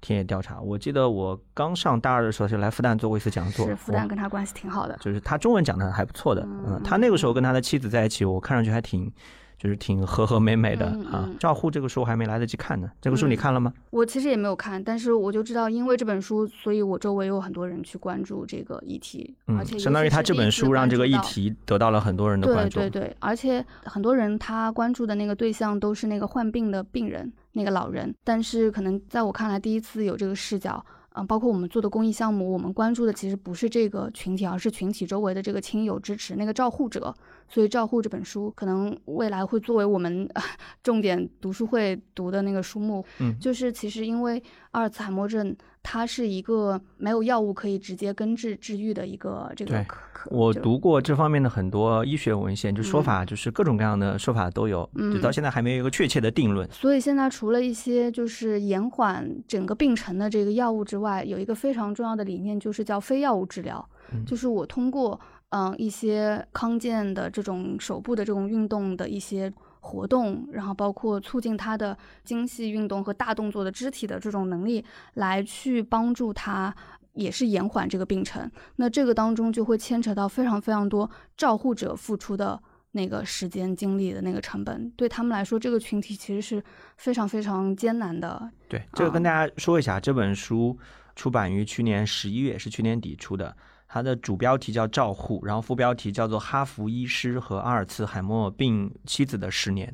[0.00, 0.60] 田野调查。
[0.60, 3.66] 我记得我刚上大二的时候，就来复旦做过一次讲座。
[3.66, 6.42] 是复旦跟他关系挺好的，就是他中文讲的还不错的。
[6.66, 9.12] 嗯，他那个时候跟他的妻子在一起，我看上去还挺。
[9.58, 11.28] 就是挺和和美美的啊。
[11.38, 13.72] 照护这个书还没来得及看呢，这个书你看了吗？
[13.90, 22.78] 我其实也没有看，但是我就知道，因为这本书，所以我周围有很多人去关注这个议题，而且相当于他这本书让这个议题得到了很多人的关注。
[22.78, 30.84] 对对对，而且很多人他关注的那个对象都是那个患病的病人，那个老人，但是可能在我看来，第一次有这个视角。
[31.18, 37.14] 嗯，包括我们做的公益项目，我们关注的其实不是这个群体，而是群体周围的这个亲友支持那个照护者。
[37.48, 40.28] 所以，《照护》这本书可能未来会作为我们
[40.82, 43.04] 重点读书会读的那个书目。
[43.20, 45.56] 嗯，就是其实因为阿尔茨海默症。
[45.90, 49.82] 它是一个没有药物可以直接根治治愈的一个这个。
[50.26, 56.70] 我读过这方面的很多医学文献，就说法就是各种各样的说法都有，就到现在还没有一个确切的定论。
[56.70, 63.82] 所以现在除了一些就是延缓整个病程的这个药物之外，有一个非常重要的理念，就是叫非药物治疗，
[64.26, 69.50] 就是我通过嗯一些康健的这种手部的这种运动的一些。
[69.88, 76.74] 活动，然后包括促进他的精细运动和大动作的肢体的这种能力，来去帮助他，
[77.14, 78.50] 也是延缓这个病程。
[78.76, 82.60] 那这个当中就会牵扯到非常非常多照护者付出的
[82.92, 86.62] 那个时间、精力的那个成本，对他们来说，这个群体其实是
[86.96, 88.50] 非常非常艰难的。
[88.68, 90.78] 对，这个跟大家说一下，这本书
[91.16, 93.56] 出版于去年十一月，是去年底出的。
[93.88, 99.88] 它的主标题叫《照护》，然后副标题叫做《哈佛医师和阿尔茨海默病妻子的十年》。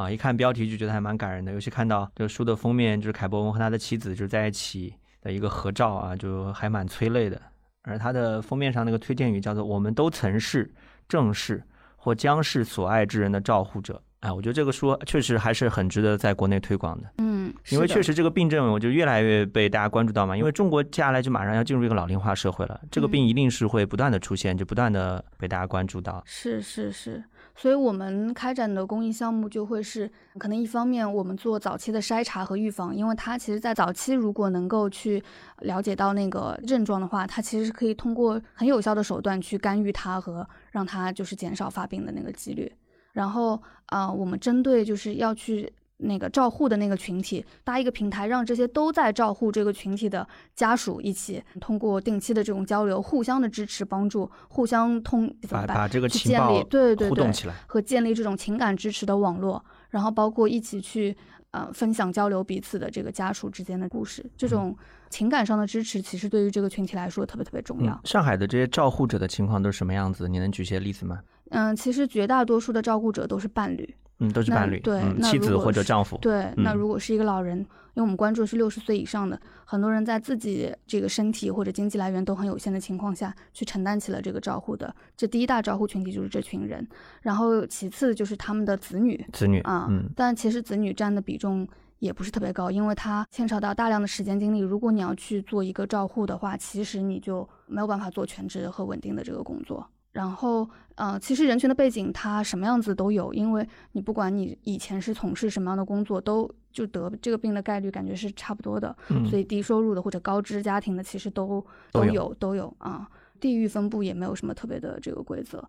[0.00, 7.40] 啊，一看标题就觉得还蛮感人的，尤其看到这个书的封面，就是凯博文和他的妻子就在一起的一个合照啊，就还蛮催泪的。
[7.82, 10.72] 而它的封面上那个推荐语叫做“我们都曾是、
[11.06, 11.62] 正是
[11.96, 14.02] 或将是所爱之人的照护者”。
[14.24, 17.10] 哎，我觉得这个书确实还是很值得在国内推广的。
[17.18, 20.34] 嗯，因为确实这个病症，我就越来越被大家关注到嘛。
[20.34, 26.22] 因为中国接下来就马上要进入一个老龄化社会了，这个病一定是会不断的出现，就不断的被大家关注到。
[26.24, 27.22] 是是是，
[27.54, 35.22] 所以我们开展的公益项目就会是，可能一方面我们做早期的筛查和预防，因为它其实在早期如果能够去
[35.60, 42.72] 了解到那个症状的话，它其实是可以通过很有效的手段去干预它和让它就是减少发病的那个几率。
[43.14, 61.16] 然后啊，我们针对就是要去那个照护的那个群体搭一个平台，让这些都在照护这个群体的家属一起通过定期的这种交流，互相的支持帮助，互相通把把这个情报对对对起来和建立这种情感支持的网络，然后包括一起去
[61.52, 64.76] 呃分享交流彼此的这个家属之间的故事，这种
[65.08, 67.98] 情感上的支持其实对于这个群体来说特别特别重要。
[68.02, 70.28] 上海的这些照护者的情况都是什么样子？
[70.28, 71.20] 你能举些例子吗？
[71.50, 76.52] 嗯，其实绝大多数的照顾者都是伴侣，嗯，都是伴侣，对，妻子或者丈夫，对。
[76.56, 86.86] 那如果是一个老人，因为我们关注的是六十岁以上的，很多人在自己这个身体或者经济来源都很有限的情况下去承担起了这个照护的，这第一大照护群体就是这群人。
[87.22, 91.68] 然后其次就是他们的子女，子女啊，嗯，但其实子女占的比重
[92.00, 94.58] 也不是特别高，因为它牵扯到大量的时间精力。
[94.58, 99.86] 如果你要去做一个照护的话，其实你就没有办法做全职和稳定的这个工作。
[100.14, 108.96] 然后，呃，其实人群的背景它什么样子都有，因为你不管你以前是从事什么样的工作，都就得这个病的概率感觉是差不多的。
[109.28, 113.08] 所以低收入的或者高知家庭的其实都都有都有啊，
[113.40, 115.62] 地域分布也没有什么特别的这个规则。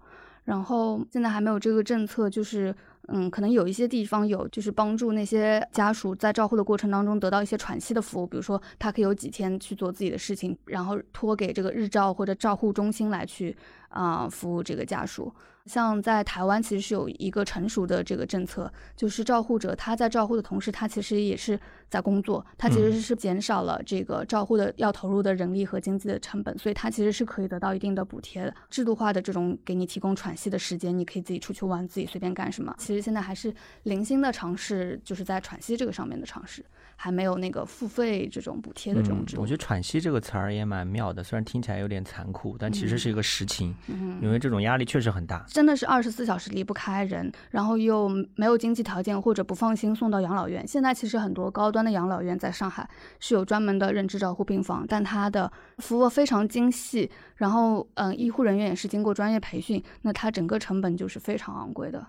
[0.43, 2.73] 然后现在还没有这个政策，就是
[3.07, 13.55] 嗯，可能有一些地方有，就是帮助那些家属在照护的过程当中得到一些喘息的服务，比如说他可以有几天去做自己的事情，然后托给这个日照或者照护中心来去
[13.89, 15.33] 啊、服务这个家属。
[15.65, 28.53] 像在台湾，其实是有一个成熟的这个政策，就是照护者他在照护的同时，他其实也是在工作，他其实是减少了这个照护的要投入的人力和经济的成本，所以他其实是可以得到一定的补贴的。
[28.69, 32.75] 制度化的这种给你提供喘息的时间，你可以自己出去玩，自己随便干什么。
[32.77, 33.53] 其实现在还是
[33.83, 39.41] 零星的尝试，就是在喘息这个上面的尝试，还没有那个付费这种补贴的这种制度。
[39.41, 45.45] 嗯我觉得“喘息”这个词儿也蛮妙的，虽然听起来有点残酷，但其实是一个实情，嗯因为这种压力确实很大。
[45.47, 50.67] 真的是二十四小时离不开人，然后又没有经济条件或者不放心送到养老院。
[50.67, 62.05] 现在其实很多高端的养老院在上海是有专门的认知照护病房，但它的服务非常精细，然后嗯、医护人员也是经过专业培训，那它整个成本就是非常昂贵的。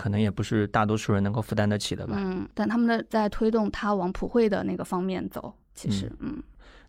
[0.00, 2.14] 可能也不是大多数人能够负担得起的吧。
[2.16, 6.42] 嗯，但他们的在推动它往普惠的那个方面走，其实嗯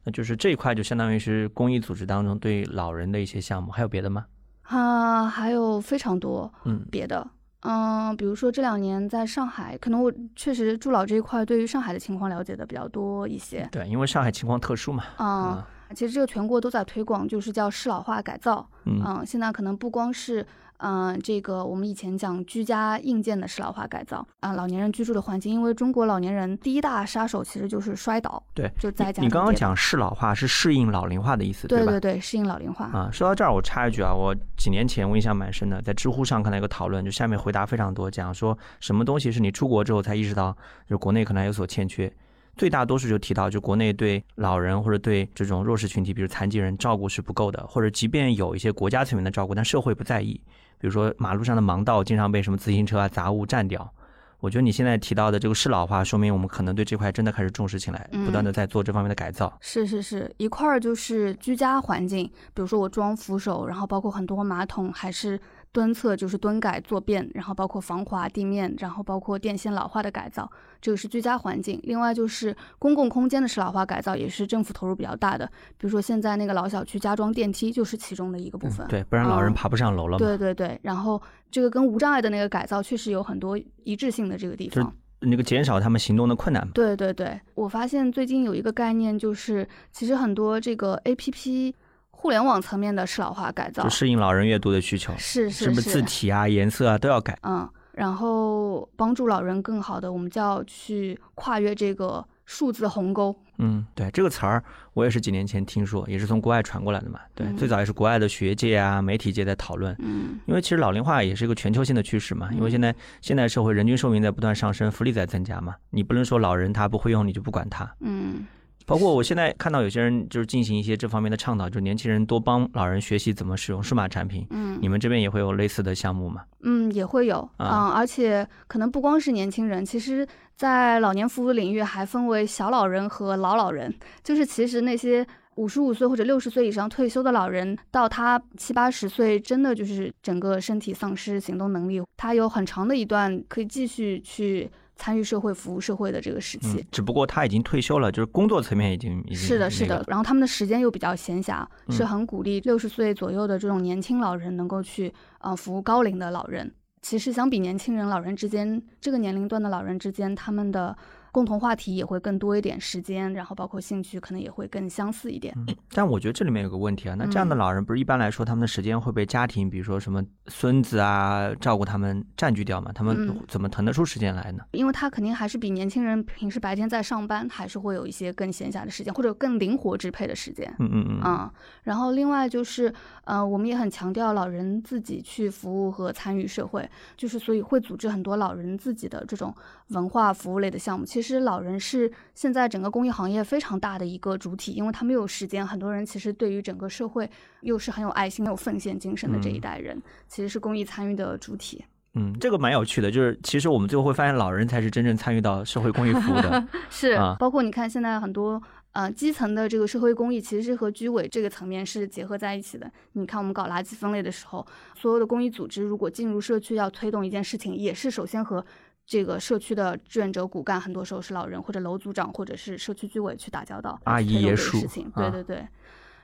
[0.06, 4.26] 那就是这一块就相当于是公益组织当中对老人的一些项目，还有别的吗？
[4.63, 7.28] 啊，还有非常多嗯别的。
[7.63, 13.67] 嗯，比如说这两年在上海，可能我确实助老这一块对于上海的情况了解的比较多一些。
[13.71, 15.04] 对，因为上海情况特殊嘛。
[15.17, 18.67] 啊、啊，其实这个全国都在推广，就是叫适老化改造。
[18.86, 20.43] 嗯嗯，现在可能不光是
[20.83, 31.75] 嗯、这个我们以前讲居家硬件的适老化改造啊、老年人居住的环境，因为中国老年人第一大杀手其实就是摔倒，对，就在家你刚刚讲适老化是适应老龄化的意思，吧？
[31.75, 32.85] 对对对，适应老龄化。
[32.85, 40.51] 啊，说到这儿，我插一句啊，我几年前我印象蛮深的，在知乎上看到一个讨论，就下面回答非常多，讲说什么东西是你出国之后才意识到，
[40.87, 42.11] 就是国内可能还有所欠缺。
[42.57, 50.39] 最大多数就提到，就国内对老人或者对这种弱势群体，比如残疾人照顾是不够的，或者即便有一些国家层面的照顾，但社会不在意。
[50.81, 53.93] 比如说马路上的盲道经常被什么自行车啊、杂物占掉。
[54.39, 59.55] 我觉得你现在提到的这个适老化，说明我们可能对这块真的开始重视起来，嗯不断的在做这方面的改造。
[59.61, 65.39] 是是是，一块儿就是居家环境，比如说我装扶手，然后包括很多马桶还是
[65.71, 71.79] 蹲厕，就是蹲改坐便，然后包括防滑地面，然后包括电线老化的改造，这个是居家环境。
[71.84, 75.45] 另外就是公共空间的适老化改造，也是政府投入比较大的，
[75.77, 78.86] 比如说现在那个老小区加装电梯就是其中的一个部分。
[78.88, 80.17] 对，不然老人嗯爬不上楼了嘛。
[80.17, 84.93] 对对对，然后这个跟无障碍的那个改造确实有很多一致性的这个地方。
[85.23, 86.71] 那个减少他们行动的困难嘛。
[86.73, 91.75] 对对对，我发现最近有一个概念，就是其实很多这个 A P P
[92.21, 97.36] 互联网层面的适老化改造就，适应老人阅读的需求，是是不是字体啊、颜色啊都要改？
[97.41, 103.36] 嗯，然后帮助老人更好的，我们就要去跨越这个数字鸿沟。
[103.57, 107.19] 嗯，对这个词儿，我也是几年前听说，也是从国外传过来的嘛。
[107.34, 109.95] 对，嗯最早也是国外的学界啊、媒体界在讨论。
[109.97, 117.91] 嗯因为其实老龄化也是一个全球性的趋势嘛，因为现在现代社会人均寿命在不断上升，福利在增加嘛，你不能说老人他不会用你就不管他。
[118.01, 118.45] 嗯
[118.91, 124.45] 包括我现在看到有些人就是进行一些这方面的倡导，就是年轻人多帮老人学习怎么使用数码产品。
[124.49, 126.43] 嗯你们这边也会有类似的项目吗？
[126.63, 135.25] 嗯，也会有啊嗯，而且可能不光是年轻人，其实，在老年服务领域还分为小老人和老老人，就是其实那些。
[135.56, 146.77] 五十五岁或者六十岁以上退休的老人，到他七八十岁，真的就是整个身体丧失行动能力，他有很长的一段可以继续去参与社会、服务社会的这个时期。
[146.77, 150.05] 嗯，只不过他已经退休了，就是工作层面已经已经是的，是的。
[150.07, 156.71] 然后他们的时间又比较闲暇，是嗯很鼓励六十岁左右的这种年轻老人能够去呃服务高龄的老人。
[157.01, 160.95] 其实相比年轻人、老人之间，这个年龄段的老人之间，他们的
[161.31, 165.55] 共同话题也会更多一点，时间，然后包括兴趣可能也会更相似一点。
[165.93, 172.91] 但我觉得这里面有个问题啊，那这样的嗯老人不是一般来说他们的时间会被家庭，比如说什么孙子啊照顾他们占据掉嘛？
[172.93, 174.63] 他们嗯怎么腾得出时间来呢？
[174.71, 180.73] 因为他肯定还是比年轻人平时白天在上班，还是会有一些更闲暇的时间，或者更灵活支配的时间。
[180.79, 181.51] 嗯嗯嗯，嗯，
[181.83, 189.55] 然后另外就是，呃，我们也很强调老人自己去服务和参与社会，就是所以会组织很多老人自己的这种
[189.89, 191.05] 文化服务类的项目。
[191.05, 197.29] 其实老人是现在整个公益行业非常大的一个主体，因为他们有时间，很多人其实对于整个社会
[197.62, 201.84] 又是很有爱心、很有奉献精神的这一嗯代人，其实是公益参与的主体。
[202.13, 206.67] 嗯，这个蛮有趣的，就是其实我们最后会发现，老人才是真正参与到社会公益服务的。
[206.91, 212.91] 是啊，包括你看现在很多呃基层的这个社会公益，其实是和居委这个层面是结合在一起的。
[213.13, 218.65] 你看我们搞垃圾分类的时候，所有的公益组织如果进入社区要推动一件事情，也是首先和
[219.12, 225.12] 这个社区的志愿者骨干，很多时候是老人或者楼组长或者是社区居委去打交道，阿姨爷叔事情。
[225.13, 225.67] 啊对对对。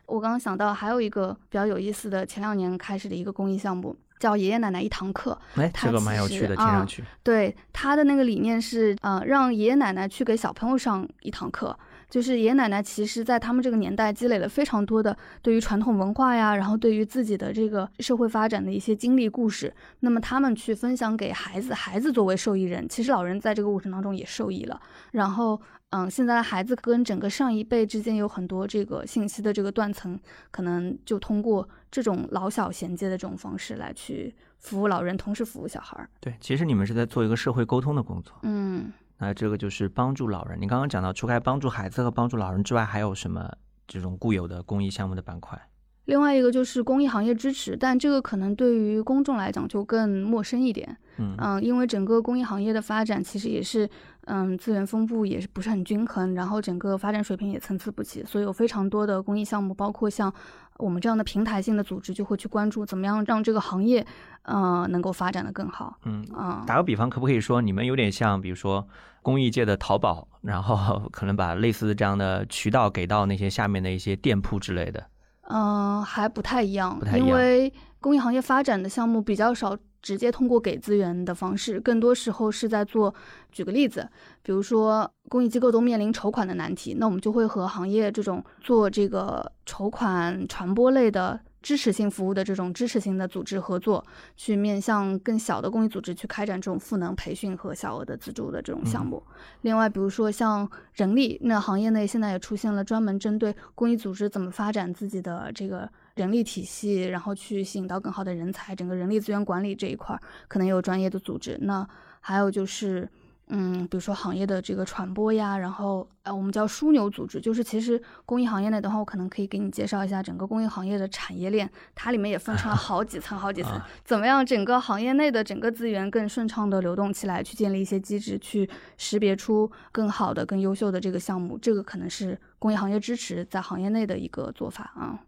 [0.06, 5.38] 我刚刚想到还有一个比较有意思的，前两年开始的一个公益项目，叫爷爷奶奶一堂课。
[5.56, 7.04] 哎，这个蛮有趣的，听上去。
[7.24, 11.78] 对他的那个理念是，呃，让爷爷奶奶去给小朋友上一堂课。
[12.10, 24.82] 就是爷爷奶奶其实，在他们这个年代积累了非常多的对于传统文化呀，然后对于自己的这个社会发展的一些经历故事，那么他们去分享给孩子，孩子作为受益人，其实老人在这个过程当中也受益了。
[25.12, 30.18] 然后，嗯，现在的孩子跟整个上一辈之间有很多这个信息的这个断层，
[30.50, 36.10] 可能就通过这种老小衔接的这种方式来去服务老人，同时服务小孩儿。
[36.22, 38.34] 对，其实你们是在做一个社会沟通的工作。
[38.44, 38.94] 嗯。
[39.20, 40.60] 那这个就是帮助老人。
[40.62, 43.52] 你刚刚讲到，除开帮助孩子和帮助老人之外，还有什么
[43.88, 45.60] 这种固有的公益项目的板块？
[46.06, 50.98] 另外一个就是公益行业支持，但这个可能对于公众来讲就更陌生一点。
[51.18, 53.90] 嗯嗯，因为整个公益行业的发展其实也是，
[54.26, 60.34] 嗯，资源分布也是不是很均衡，然后整个发展水平也参差不齐，所以有非常多的公益项目，包括像
[60.78, 64.06] 我们这样的平台性的组织就会去关注怎么样让这个行业，
[64.48, 65.98] 呃，能够发展的更好。
[66.04, 68.88] 嗯，啊、打个比方，可不可以说你们有点像，比如说
[69.22, 75.06] 公益界的淘宝，然后 可能把类似的这样的渠道给到那些下面的一些店铺之类的？
[75.50, 83.14] 嗯，还不太一样，不太一样因为公益行业发展的项目比较少，直接通过给资源的方式，更多时候是在做。
[83.52, 84.08] 举个例子，
[84.44, 91.38] 比如说公益机构都面临筹款的难题，那我们就会和行业这种做这个筹款传播类的。
[91.68, 94.02] 支持性服务的这种支持性的组织合作，
[94.38, 99.22] 去面向更小的公益组织去开展这种赋能培训和小额的资助的这种项目。
[99.64, 111.58] 另外，比如说像人力，那行业内现在也出现了专门针对公益组织怎么发展自己的这个人力体系，然后去吸引到更好的人才，整个人力资源管理这一块儿可能也有专业的组织。
[111.64, 111.86] 那
[112.22, 113.10] 还有就是。
[113.50, 135.20] 嗯，比如说行业的这个传播呀，然后呃，我们叫枢纽组织，就是其实公益行业内的话，我可能可以给你介绍一下整个公益行业的产业链，它里面也分成了 好几层、好几层啊，怎么样整个行业内的整个资源更顺畅的流动起来，去建立一些机制，去识别出更好的、更优秀的这个项目，这个可能是公益行业支持在行业内的一个做法啊。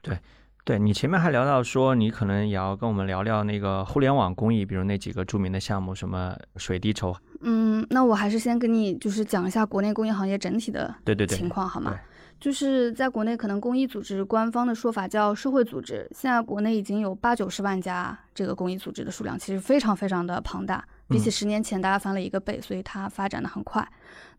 [0.00, 0.18] 对
[0.76, 11.96] 你前面还聊到说，你可能也要跟我们聊聊那个互联网公益，比如那几个著名的项目，什么水滴筹，嗯，那我还是先跟你就是讲一下国内公益行业整体的对对对，情况好吗？
[12.40, 23.88] 就是在国内，可能公益组织官方的说法叫社会组织，现在国内已经有八九十万家这个公益组织的数量，其实非常非常的庞大，比起嗯十年前大家翻了一个倍，所以它发展的很快。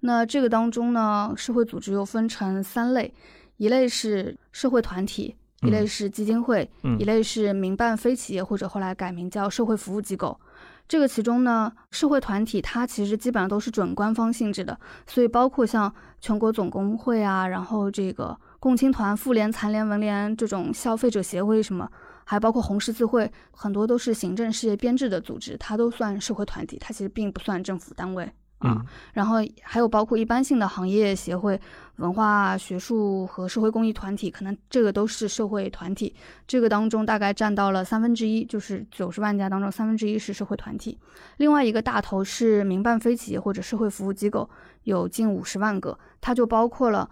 [0.01, 3.13] 那这个当中呢，社会组织又分成三类，
[3.57, 5.35] 一类是社会团体。
[5.61, 5.87] 一类嗯。
[5.87, 6.99] 是基金会，嗯。
[6.99, 10.39] 一类是民办非企业或者后来改名叫社会服务机构。
[10.87, 21.87] 这个其中呢，社会团体它其实基本上都是准官方性质的，所以包括像全国总工会啊，然后这个共青团、妇联、残联、文联这种消费者协会什么，
[22.25, 28.27] 还包括红十字会，很多都是行政事业编制的组织，它都算社会团体，它其实并不算政府单位
[28.59, 28.77] 啊。
[28.79, 31.59] 嗯然后还有包括一般性的行业协会、
[31.97, 36.15] 文化、学术和社会公益团体，可能这个都是社会团体。
[36.47, 40.97] 这个当中大概占到了三分之一，就是九十万家当中三分之一是社会团体。
[41.37, 44.49] 另外一个大头是民办非企业或者社会服务机构，
[44.83, 47.09] 有近五十万个，它就包括了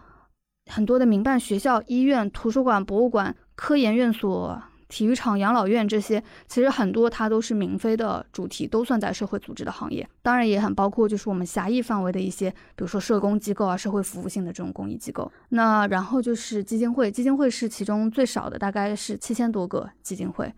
[0.72, 4.62] 很多的民办学校、医院、图书馆、博物馆、科研院所。
[4.88, 10.08] 体育场、养老院这些，其实很多它都是民非的主题，都算在社会组织的行业。
[10.22, 15.30] 当然也很包括就是我们狭义范围的一些，比如说社工机构啊、社会服务性的这种公益机构。
[15.50, 20.54] 那然后就是基金会，基金会是其中最少的，大概是七千多个基金会，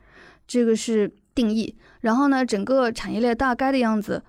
[0.48, 1.76] 这个是定义。
[2.02, 4.24] 然后呢，整个产业链大概的样子，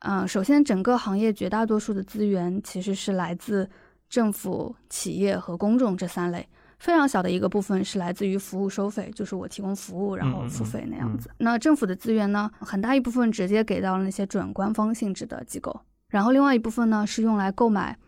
[0.00, 3.68] 嗯、首先整个行业绝大多数的资源其实是来自
[4.10, 6.46] 政府、企业和公众这三类。
[6.78, 11.30] 非常小的一个部分是来自于服务收费，就是我提供服务然后付费那样子。
[11.38, 17.98] 那政府的资源呢，很大一部分直接给到了那些准官方性质的机构，然后另外一部分呢是用来购买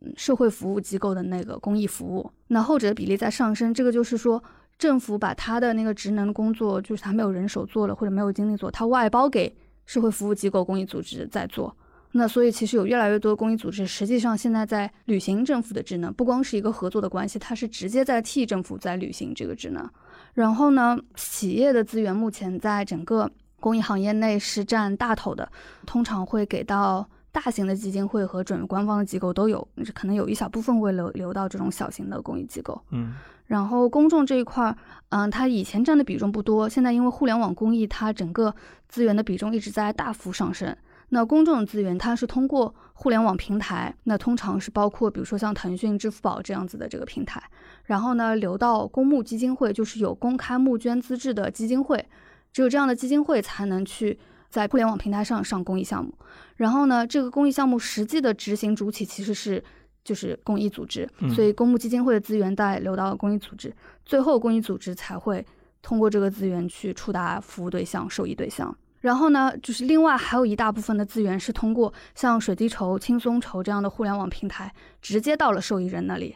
[0.00, 2.30] 嗯社会服务机构的那个公益服务。
[2.48, 4.42] 那后者的比例在上升，这个就是说
[4.78, 9.54] 政府把他的那个职能工作，就是他没有人手做了或者没有精力做，他外包给
[9.84, 11.76] 社会服务机构、公益组织在做。
[12.16, 19.84] 那所以其实有越来越多的公益组织，实际上现在在履行政府的职能，不光是一个合作的关系，它是直接在替政府在履行这个职能。
[20.32, 25.50] 然后呢，企业的资源目前在整个公益行业内是占大头的，
[25.86, 32.80] 通常会给到大型的基金会和准官方的机构都有，可能有一小部分会留留到这种小型的公益机构。
[32.90, 33.14] 嗯
[33.46, 34.76] 然后公众这一块儿，
[35.10, 38.54] 嗯，它以前占的比重不多，现在因为互联网公益，它整个
[38.88, 40.74] 资源的比重一直在大幅上升。
[41.14, 47.40] 那公众资源，它是通过互联网平台，那通常是包括比如说像腾讯、支付宝这样子的这个平台，
[47.84, 52.04] 然后呢流到公募基金会，就是有公开募捐资质的基金会，
[52.52, 54.18] 只有这样的基金会才能去
[54.50, 56.12] 在互联网平台上上公益项目。
[56.56, 59.62] 然后呢，这个公益项目实际的执行主体其实是
[60.02, 63.72] 就是公益组织，嗯所以公募基金会的资源再流到公益组织，
[64.04, 65.46] 最后公益组织才会
[65.80, 68.76] 通过这个资源去触达服务对象、受益对象。
[69.04, 76.34] 然后呢，就是另外还有一大部分的资源是通过像水滴筹、轻松筹这样的互联网平台直接到了受益人那里。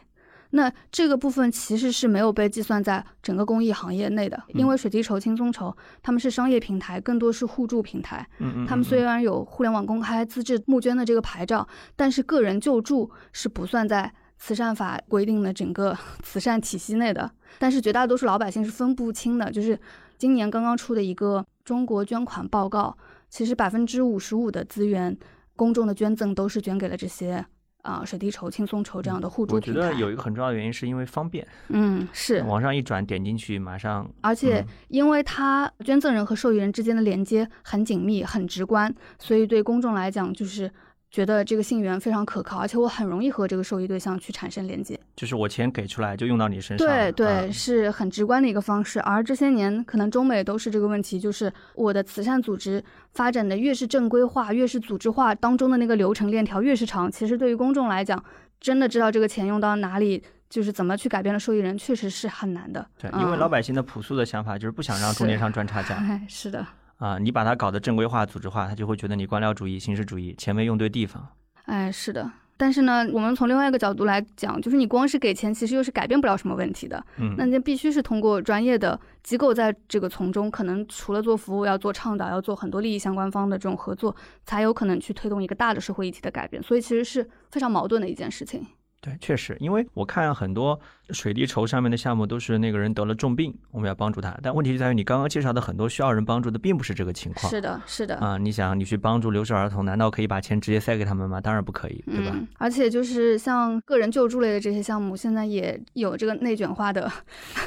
[0.51, 8.23] 那这个部分其实是没有被计算在整个公益行业内的，因为水滴筹、轻松筹他们是商业平台，更多是互助平台。
[8.37, 17.31] 嗯嗯，他们虽然有互联网公开资质募捐的这个牌照，但是个人救助是不算在慈善法规定的整个 慈善体系内的。
[17.57, 19.79] 但是绝大多数老百姓是分不清的，就是
[20.19, 22.97] 今年刚刚出的一个中国捐款报告，
[23.29, 25.15] 其实百分之五十五的资源，
[25.55, 27.45] 公众的捐赠都是捐给了这些
[27.83, 29.71] 啊、水滴筹、轻松筹这样的互助我觉。
[29.71, 40.71] 得有一个很重要的原因是因为方便，嗯，是，往上一转点进去，马上而且嗯因为它捐赠人和受益人之间的连接很紧密、很直观，所以对公众来讲就是
[41.11, 44.99] 觉得这个信源非常可靠，而且我很容易和这个受益对象去产生连接。
[45.15, 48.99] 就是我钱给出来就用到你身上，对对，啊是很直观的一个方式。
[49.01, 52.83] 而这些年，可能中美都是这个问题，就是我的慈善组织
[53.13, 58.23] 发展的越是正规化，越是组织化，当中的那个流程链条越是长，其实对于公众来讲，
[58.59, 60.23] 真的知道这个钱用到哪里。
[60.49, 62.83] 就是怎么去改变了受益人，确实是很难的。
[62.99, 66.65] 对，嗯因为老百姓的朴素的想法就是不想让中间商赚差价 哎，是的，
[66.99, 71.27] 啊，你把它搞得正规化、组织化，他就会觉得你官僚主义、形式主义，钱没用对地方。
[71.63, 72.31] 哎，是的。
[72.57, 77.01] 但是呢，我们从另外一个角度来讲，就是你光是给钱，其实又是改变不了什么问题的。
[77.17, 86.61] 嗯，那你必须是通过专业的机构在这个从中，可能除了做服务，要做倡导，要做很多利益相关方的这种合作，才有可能去推动一个大的社会议题的改变。
[86.61, 88.67] 所以其实是非常矛盾的一件事情。
[89.01, 90.77] 对，确实，因为我看很多
[91.11, 97.49] 水滴筹上面的项目都是那个人得了重病，我们要帮助他，但问题就在于你刚刚介绍的很多需要人帮助的并不是这个情况。
[97.49, 98.15] 是的，是的。
[98.17, 101.39] 啊，你想你去帮助留守儿童，难道可以把钱直接塞给他们吗？
[101.39, 102.31] 当然不可以，对吧？
[102.33, 107.09] 嗯，而且就是像个人救助类的这些项目，现在也有这个内卷化的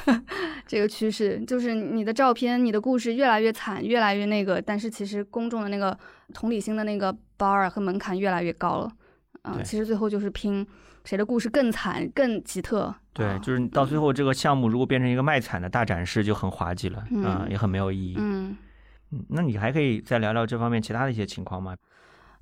[0.68, 5.98] 这个趋势，就是你的照片、你的故事越来越惨，越来越那个，但是其实公众的那个
[6.34, 8.92] 同理心的那个 bar 和门槛越来越高了。
[9.40, 10.64] 啊、对其实最后就是拼
[11.04, 12.94] 谁的故事更惨、更奇特。
[13.12, 18.14] 对，啊就是到最后这个项目如果变成一个卖惨的大展示，就很滑稽了，啊，嗯也很没有意义。
[18.18, 18.56] 嗯。
[19.10, 21.76] 嗯，那你还可以再聊聊这方面其他的一些情况吗？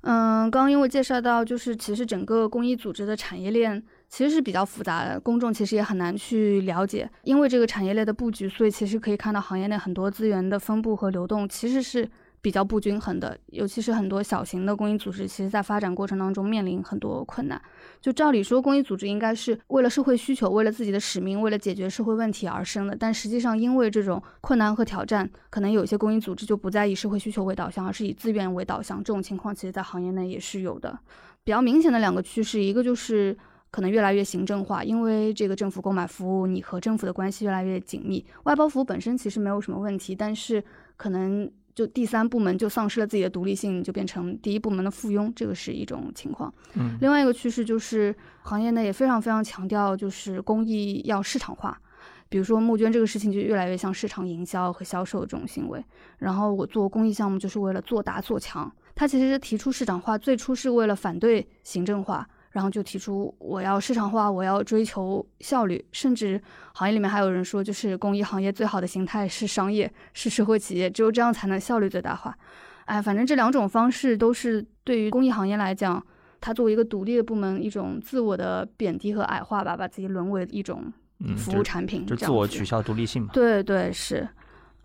[0.03, 7.07] 嗯，刚刚因为介绍到，就是其实整个公益组织的产业链其实是比较复杂的，公众其实也很难去了解。
[7.23, 12.09] 因为这个产业链的布局，所以其实可以看到行业内很多资源的分布和流动其实是
[12.41, 17.61] 比较不均衡的，尤其是很多小型的公益组织，其实在发展过程当中面临很多困难。
[18.01, 28.97] 就照理说，公益组织应该是为了社会需求、为了自己的使命、为了解决社会问题而生的，但实际上因为这种困难和挑战，可能有些公益组织就不再以社会需求为导向，而是以资源为导向。
[28.97, 30.97] 这种情况其实在行业内也是有的。
[31.43, 33.37] 比较明显的两个趋势，一个就是
[33.69, 38.25] 可能越来越行政化，因为这个政府购买服务，你和政府的关系越来越紧密。
[38.43, 40.63] 外包服务本身其实没有什么问题，但是
[40.97, 46.53] 可能就第三部门就丧失了自己的独立性，就变成第一部门的附庸，这个是一种情况。
[46.73, 51.79] 嗯，另外一个趋势就是行业内也非常非常强调，就是公益要市场化。
[52.29, 55.83] 比如说募捐这个事情就越来越像市场营销和销售这种行为，
[56.17, 58.71] 然后我做公益项目就是为了做大做强。
[58.95, 66.41] 他其实提出市场化，最初是为了反对行政化，然后就提出我要市场化，我要追求效率，甚至
[66.73, 72.37] 行业里面还有人说，就是公益行业最好的形态是商业，是社会企业，只有这样才能效率最大化。
[72.85, 76.05] 哎，反正这两种方式都是对于公益行业来讲，
[76.41, 83.29] 它作为一个独立的部门，一种自我的贬低和矮化吧，把自己沦为一种嗯，服务产品，就自我取消独立性嘛。
[83.31, 84.27] 对对是。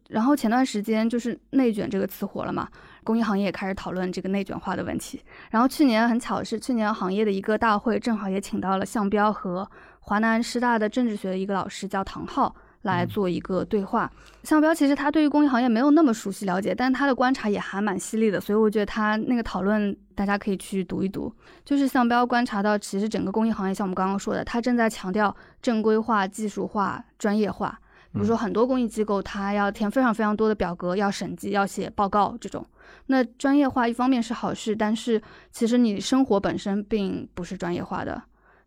[0.08, 2.68] 然后前段时间就是“内卷”这个词火了嘛，
[3.06, 5.22] 公益行业也开始讨论这个内卷化的问题。
[5.50, 14.10] 然后去年很巧的是，去年行业的一个大会，正好也请到了项彪和华南师大的政治学的一个老师叫唐浩来嗯做一个对话。
[14.42, 21.32] 项标其实他对于公益行业没有那么熟悉了解，但他的观察也还蛮犀利的，所以我觉得他那个讨论大家可以去读一读。
[21.64, 27.78] 就是项标观察到，其实整个公益行业像我们刚刚说的，它正在强调正规化、技术化、专业化。
[28.12, 32.64] 比如说，很多公益机构它要填非常非常多的表格，要审计，要写报告这种。
[33.06, 35.20] 那专业化一方面是好事，但是
[35.50, 38.22] 其实你生活本身并不是专业化的。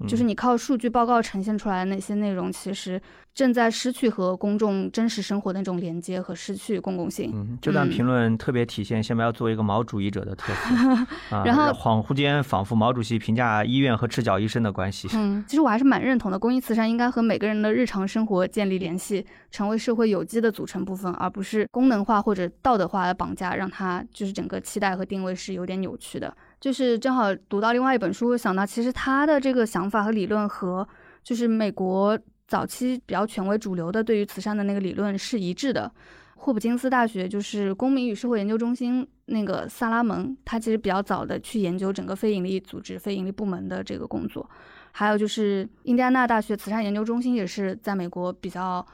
[0.07, 3.01] 就是你靠数据报告呈现出来的那些内容，其实
[3.33, 7.31] 正在失去和公众真实生活的那种连接和失去公共性。
[7.33, 10.75] 嗯，这段评论特别体现下面要作为一个毛主义者的特色
[11.35, 15.09] 啊，然后恍惚间仿佛毛主席评价医院和赤脚医生的关系。
[15.13, 26.33] 嗯，其实我还是蛮认同的，公益慈善应该和每个人的日常生活建立联系，成为社会有机的组成部分，而不是功能化或者道德化的绑架，让它就是整个期待和定位是有点扭曲的。
[26.59, 30.87] 就是正好读到另外一本书，想到其实他的这个想法和理论和
[31.23, 35.91] 就是美国早期比较权威主流的对于慈善的那个理论是一致的。
[36.35, 44.49] 霍普金斯大学就是公民与社会研究中心那个萨拉蒙，他其实比较早的去研究整个非营利组织、非营利部门的这个工作。
[44.91, 48.85] 还有就是印第安纳大学慈善研究中心也是在美国比较。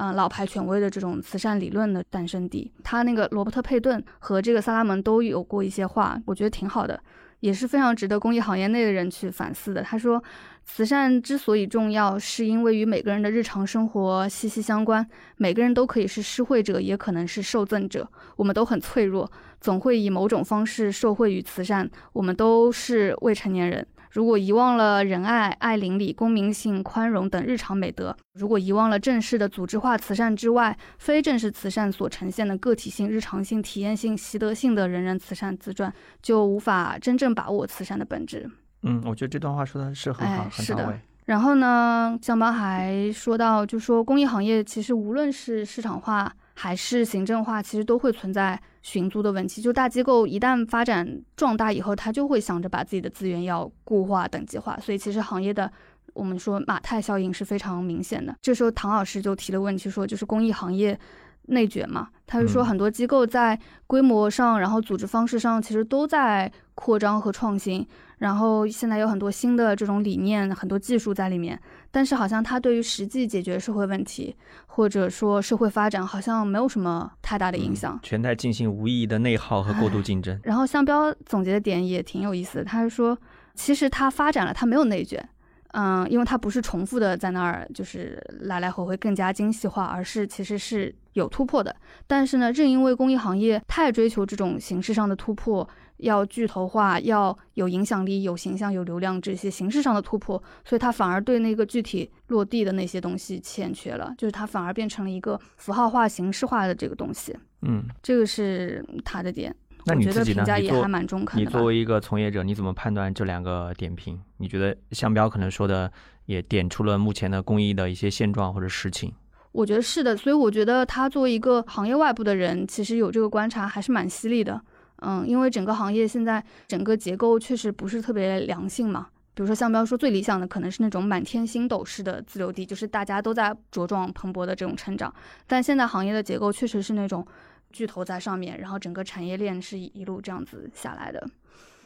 [0.00, 7.02] 嗯，老牌权威的这种慈善理论的诞生地，他那个罗伯特佩顿和这个萨拉蒙都有过一些话，我觉得挺好的，
[7.40, 9.82] 也是非常值得公益行业内的人去反思的。
[9.82, 10.22] 他说，
[10.64, 15.04] 慈善之所以重要，是因为与每个人的日常生活息息相关，
[15.36, 19.28] 每个人都可以是施惠者，也可能是受赠者，我们都很脆弱，
[19.60, 23.84] 总会以某种方式受惠于慈善，我们都是未成年人。
[24.10, 35.92] 如果遗忘了仁爱、爱邻里、公民性、宽容等日常美德，如果遗忘了正式的组织化慈善之外，非正式慈善所呈现的个体性、日常性、体验性、习得性的人人慈善自传，
[36.22, 38.50] 就无法真正把握慈善的本质。
[38.82, 41.00] 嗯，我觉得这段话说的是很好，很到位。
[41.26, 46.32] 然后呢，江邦还说到，就说公益行业其实无论是市场化。
[46.60, 49.62] 还是行政化，其实都会存在寻租的问题。
[49.62, 54.76] 就大机构一旦发展壮大以后，他就会想着把自己的资源要固化、等级化。
[54.80, 55.70] 所以其实行业的
[56.14, 58.34] 我们说马太效应是非常明显的。
[58.42, 60.98] 这时候唐老师就提了问题，说就是公益行业
[61.42, 62.08] 内卷嘛。
[62.26, 63.56] 他就说很多机构在
[63.86, 67.86] 规模上，然后组织方式上，其实都在扩张和创新。
[68.18, 71.56] 然后现在有很多新的这种理念，很多技术在里面。
[71.90, 74.36] 但是好像它对于实际解决社会问题，
[74.66, 80.38] 或者说社会发展，好像没有什么太大的影响，全在进行无意义的内耗和过度竞争。
[80.44, 83.18] 然后向标总结的点也挺有意思的，他是说，
[83.54, 85.26] 其实它发展了，它没有内卷，
[85.72, 91.74] 嗯，因为它不是重复的在那儿，就是来来回回更加精细化，而是其实是有突破的。
[92.06, 95.68] 但是呢，正因为公益行业太追求这种形式上的突破。
[95.98, 107.36] 要巨头化，要有影响力、有形象、有流量这些形式上的突破，所以它反而对那个具体落地的那些东西欠缺了，就是它反而变成了一个符号化、形式化的这个东西。
[107.62, 109.54] 嗯，这个是它的点。
[109.84, 110.44] 那你自己呢？
[110.60, 111.44] 也还蛮中肯的。
[111.44, 114.20] 你作为一个从业者，你怎么判断这两个点评？
[114.36, 115.90] 你觉得向标可能说的
[116.26, 119.12] 也点出了目前的公益的一些现状或者实情？
[119.52, 124.60] 我觉得是的，所以我觉得他作为一个行业外部的人，其实有这个观察还是蛮犀利的。
[125.02, 129.08] 嗯，因为整个行业现在整个结构确实不是特别良性嘛。
[129.34, 135.14] 比如说，像标说最理想的可能是那种满天星斗式的自留地，就是大家都在茁壮蓬勃的这种成长。
[135.46, 137.24] 但现在行业的结构确实是那种
[137.70, 141.24] 巨头在上面，然后整个产业链是一路这样子下来的。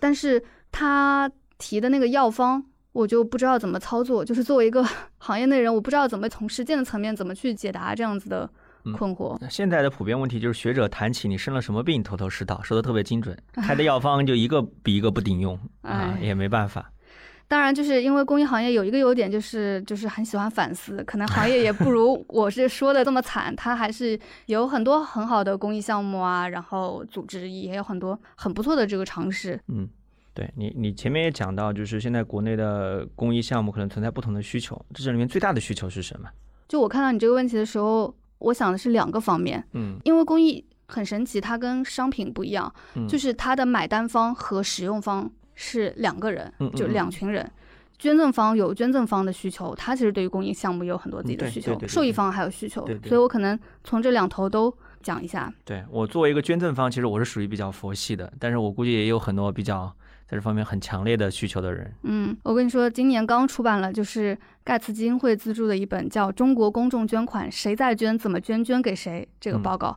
[0.00, 4.24] 但是他提的那个药方，我就不知道怎么操作。
[4.24, 4.82] 就是作为一个
[5.18, 8.48] 行业内人，我不知道怎么从实践的层面怎么去解答这样子的。
[8.96, 9.38] 困惑。
[9.48, 16.90] 现在的普遍问题就是学者谈起你生了什么病，头头是道，说的特别精准，开的药方就一个比一个不顶用 啊，也没办法。
[17.48, 29.60] 当然，就是因为公益行业有一个优点，就是就是很喜欢反思，可能行业也不如 我是说的这么惨，它还是有很多很好的公益项目啊，然后组织也有很多很不错的这个尝试。
[29.68, 29.86] 嗯，
[30.32, 36.30] 对你，你前面也讲到，就是现在国内的公益项目可能存在不同的需求，这里面最大的需求是什么？
[36.68, 38.14] 就我看到你这个问题的时候。
[38.42, 47.50] 我想的是两个方面，嗯，因为公益很神奇，它跟商品不一样，嗯就是它的买单方和使用方是两个人，就两群人。
[47.98, 55.52] 捐赠方有捐赠方的需求，他其实对于公益项目也有很多自己的需求，受益方还有需求，所以我可能从这两头都讲一下。
[55.64, 59.94] 对我作为一个捐赠方，其实我是属于比较佛系的，但是我估计也有很多比较。
[60.32, 69.94] 在这方面很强烈的需求的人，嗯，我跟你说，今年刚出版了，就是盖茨基金会资助的一本叫《中国公众捐款：谁在捐、怎么捐、捐给谁》这个报告。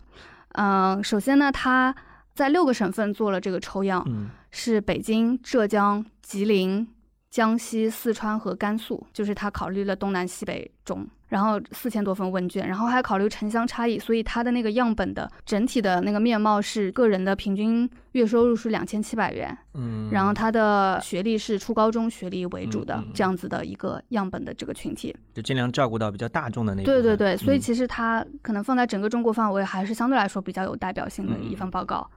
[0.56, 1.96] 嗯，首先呢，他
[2.34, 4.06] 在六个省份做了这个抽样，
[4.52, 6.86] 是北京、浙江、吉林、
[7.30, 11.08] 江西、四川和甘肃，就是他考虑了东南西北中。
[11.28, 32.08] 然后四千多份问卷，然后还考虑城乡差异，所以它的那个样本的整体的那个面貌是个人的平均月收入是两千七百元，嗯，然后他的学历是初高中学历为主的这样子的一个样本的这个群体，就尽量照顾到比较大众的那对对对，所以其实它可能放在整个中国范围还是相对来说比较有代表性的一份报告。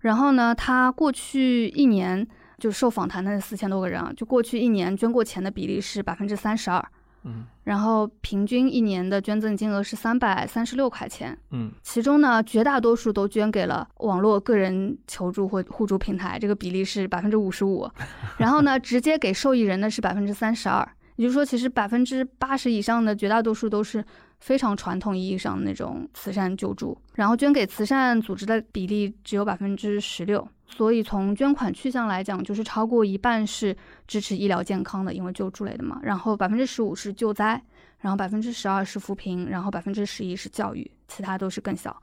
[0.00, 2.26] 然后呢，他过去一年
[2.58, 6.82] 就受访谈的四千多个人啊，就过去一年捐过钱的比例是百分之三十二。
[7.24, 7.44] 嗯。
[7.64, 11.70] 然后平均一年的捐赠金额是三百三十六块钱，嗯。
[11.82, 17.88] 其中呢，绝大多数都捐给了网络个人求助或互助平台，这个比例是百分之五十五。
[18.38, 20.86] 然后呢，直接给受益人的是百分之三十二，
[21.20, 24.02] 也就是说，其实百分之八十以上的绝大多数都是
[24.38, 26.96] 非常传统意义上的那种慈善救助。
[27.12, 36.00] 然后捐给慈善组织的比例只有百分之十六，所以从捐款去向来讲，就是超过一半是支持医疗健康的，因为救助类的嘛。
[36.02, 37.62] 然后百分之十五是救灾，
[37.98, 41.94] 然后百分之十二是扶贫，然后百分之十一是教育，其他都是更小。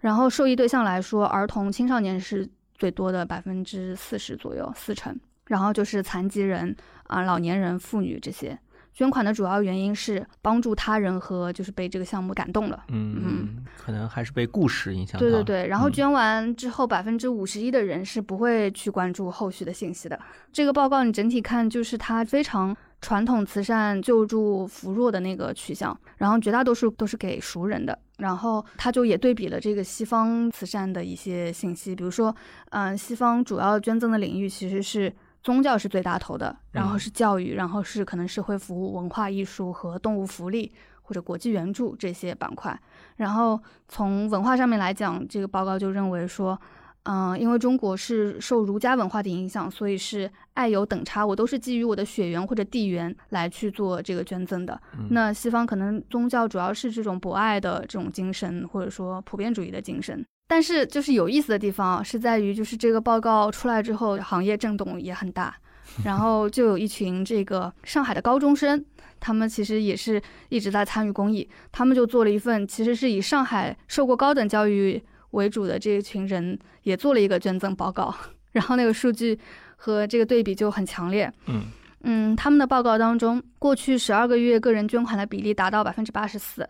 [0.00, 5.18] 然后受益对象来说，儿童、青少年是最多的，百分之四十左右，四成。
[5.46, 6.76] 然后就是残疾人
[7.10, 8.58] 啊、老年人、妇女这些。
[8.92, 12.84] 捐款的主要原因是帮助他人和就是被这个项目感动了。
[12.88, 15.20] 嗯，可能还是被故事影响到。
[15.20, 20.18] 对对对，然后嗯捐完之后，百分之五十一的人是不会去关注后续的信息的。
[20.52, 27.96] 这个报告你整体看，就是它非常传统慈善救助扶弱的那个取向，然后绝大多数都是给熟人的。
[28.18, 32.34] 然后他就也对比了这个西方慈善的一些信息，比如说，
[32.70, 35.10] 嗯、西方主要捐赠的领域其实是
[35.42, 40.70] 宗教是最大头的，然后嗯是教育，然后是可能社会服务、文化艺术和动物福利
[41.02, 42.78] 或者国际援助这些板块。
[43.16, 46.60] 然后从文化上面来讲，这个报告就认为说，
[47.04, 54.80] 嗯、因为中国是受儒家文化的影响，所以是爱有等差，我都是基于我的血缘或者地缘来去做这个捐赠的。
[54.98, 60.24] 嗯那西方可能宗教主要是这种博爱的这种精神，或者说普遍主义的精神。
[60.50, 65.54] 但是就是有意思的地方啊是在于，就是这个报告出来之后，行业震动也很大，
[66.04, 68.84] 然后就有一群这个上海的高中生，
[69.20, 78.12] 他们其实也是一直在参与公益，他们就做了一份其实是以上海受过高等教育为主的这一群人也做了一个捐赠报告，
[78.50, 79.38] 然后那个数据
[79.76, 81.32] 和这个对比就很强烈。
[81.46, 81.62] 嗯。
[82.02, 86.66] 嗯，他们的报告当中，过去十二个月个人捐款的比例达到百分之八十四，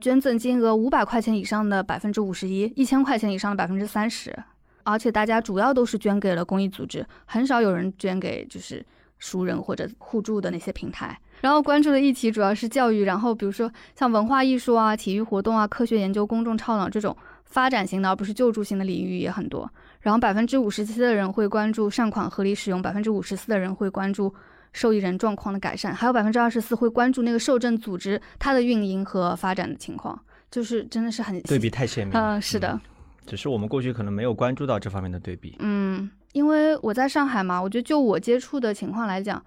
[0.00, 4.36] 捐赠金额五百块钱以上的百分之五十一，一千块钱以上的百分之三十，
[4.84, 8.84] 而且大家主要都是捐给了公益组织，很少有人捐给就是
[9.18, 11.16] 熟人或者互助的那些平台。
[11.42, 19.70] 然后关注的议题主要是教育，然后比如说像文化艺术啊、体育活动啊、科学研究、公众倡导这种发展型的，而不是救助型的领域也很多。
[20.00, 24.32] 然后百分之五十七的人会关注善款合理使用，百分之五十四的人会关注
[24.72, 30.18] 受益人状况的改善，还有百分之二十四会关注那个受赠组织它的运营和发展的情况，
[30.50, 32.36] 就是真的是很对比太鲜明了。
[32.36, 32.80] 嗯，是的，
[33.26, 35.56] 只是我们过去可能没有关注到这方面的对比。
[35.58, 39.42] 嗯，因为我在上海嘛，我觉得就我接触的情况来讲，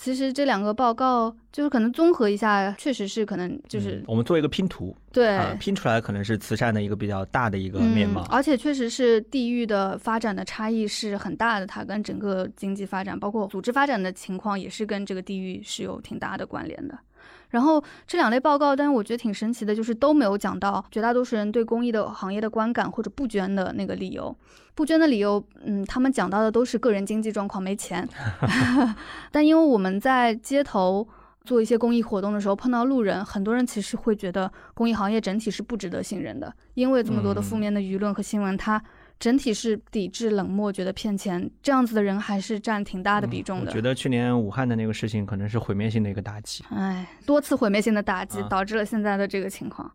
[0.00, 5.36] 其实这两个报告就是可能综合一下，确实是可能就是、嗯我们做一个拼图对。
[5.36, 8.28] 啊，拼出来可能是慈善的一个比较大的一个面貌嗯。。
[8.30, 16.98] 而且确实是地域的发展的差异是很大的，它跟整个经济发展，包括组织发展的情况，也是跟这个地域是有挺大的关联的。
[17.50, 24.34] 然后这两类报告，但是我觉得挺神奇的，就是都没有讲到绝大多数人对公益的行业的观感或者不捐的那个理由。
[24.74, 28.08] 不捐的理由，嗯，他们讲到的都是个人经济状况没钱。
[29.30, 31.06] 但因为我们在街头
[31.44, 38.82] 做一些公益活动的时候碰到路人，很多人其实会觉得公益行业整体是不值得信任的，因为这么多的负面的舆论和新闻，它
[39.20, 43.66] 整体是抵制、冷漠、觉得骗钱，这样子的人还是占挺大的比重的。
[43.66, 46.64] 嗯我觉得去年武汉的那个事情可能是毁灭性的一个打击。
[46.70, 49.92] 哎，多次毁灭性的打击啊导致了现在的这个情况，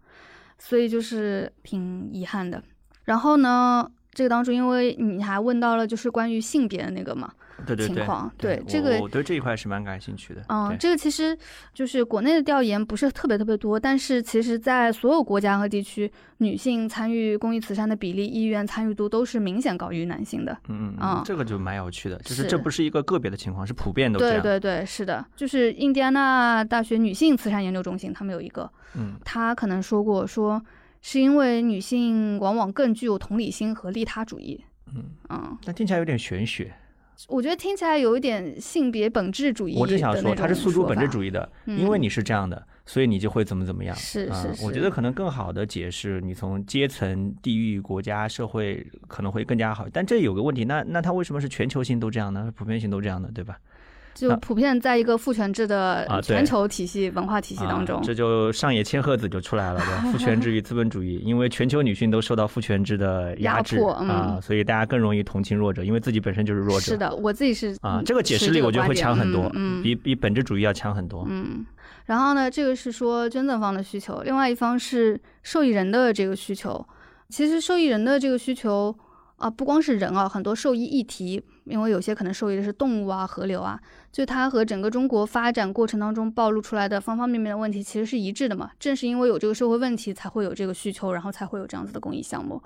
[0.60, 2.64] 所以就是挺遗憾的。
[3.04, 7.32] 然后呢，这个当中，因为你还问到了就是关于性别的那个嘛，
[7.66, 10.42] 对对对，情况对对这个我我对这一块是蛮感兴趣的。
[10.48, 11.38] 嗯，这个其实
[11.74, 20.58] 就是国内的调研不是特别特别多，但是其实在所有国家和地区，女性参与公益慈善的比例、意愿参与度都是明显高于男性的。
[20.70, 24.42] 嗯嗯这个就蛮有趣的，就是是这不是一个个别的情况，是普遍都这样。
[24.42, 30.62] 对对对，是的，就是印第安纳大学女性慈善研究中心，他们有一个，嗯他可能说过说。
[31.08, 36.74] 是因为女性往往更具有同理心和利他主义，嗯，嗯，但听起来有点玄学。
[37.28, 39.78] 我觉得听起来有一点性别本质主义。
[39.78, 43.96] 我只想说，它是诉诸本质主义，的，嗯因为你是这样的，所以你就会怎么怎么样。
[43.96, 49.88] 是是，我觉得可能更好的解释，你从阶层、地域、国家、社会可能会更加好。
[49.94, 52.52] 但这有个问题，那那它为什么是全球性都这样呢？
[52.56, 53.60] 普遍性都这样的，对吧？
[54.16, 59.80] 就普遍在一个父权制的全球体系、文化体系当中啊，，这就上野千鹤子就出来了？
[60.12, 66.86] 父权制与资本主义，因为全球女性都受到父权制的压制压迫嗯啊，所以大家更容易同情弱者，因为自己本身就是弱者。
[66.86, 71.26] 是的，我自己是啊，嗯这个解释力我觉得会强很多，嗯嗯比比本质主义要强很多。
[71.30, 71.66] 嗯，
[72.06, 76.88] 然后呢，这个是说捐赠方的需求，另外一方是受益人的这个需求。
[77.28, 78.96] 其实受益人的这个需求，
[79.38, 83.80] 啊，不光是人啊，很多兽医议题，因为有些可能受益的是动物啊、河流啊，
[84.12, 88.72] 就它和整个中国发展过程当中暴露出来的方方面面的问题其实是一致的嘛。
[88.80, 92.62] 正是因为有这个社会问题，才会有这个需求，然后才会有这样子的公益项目。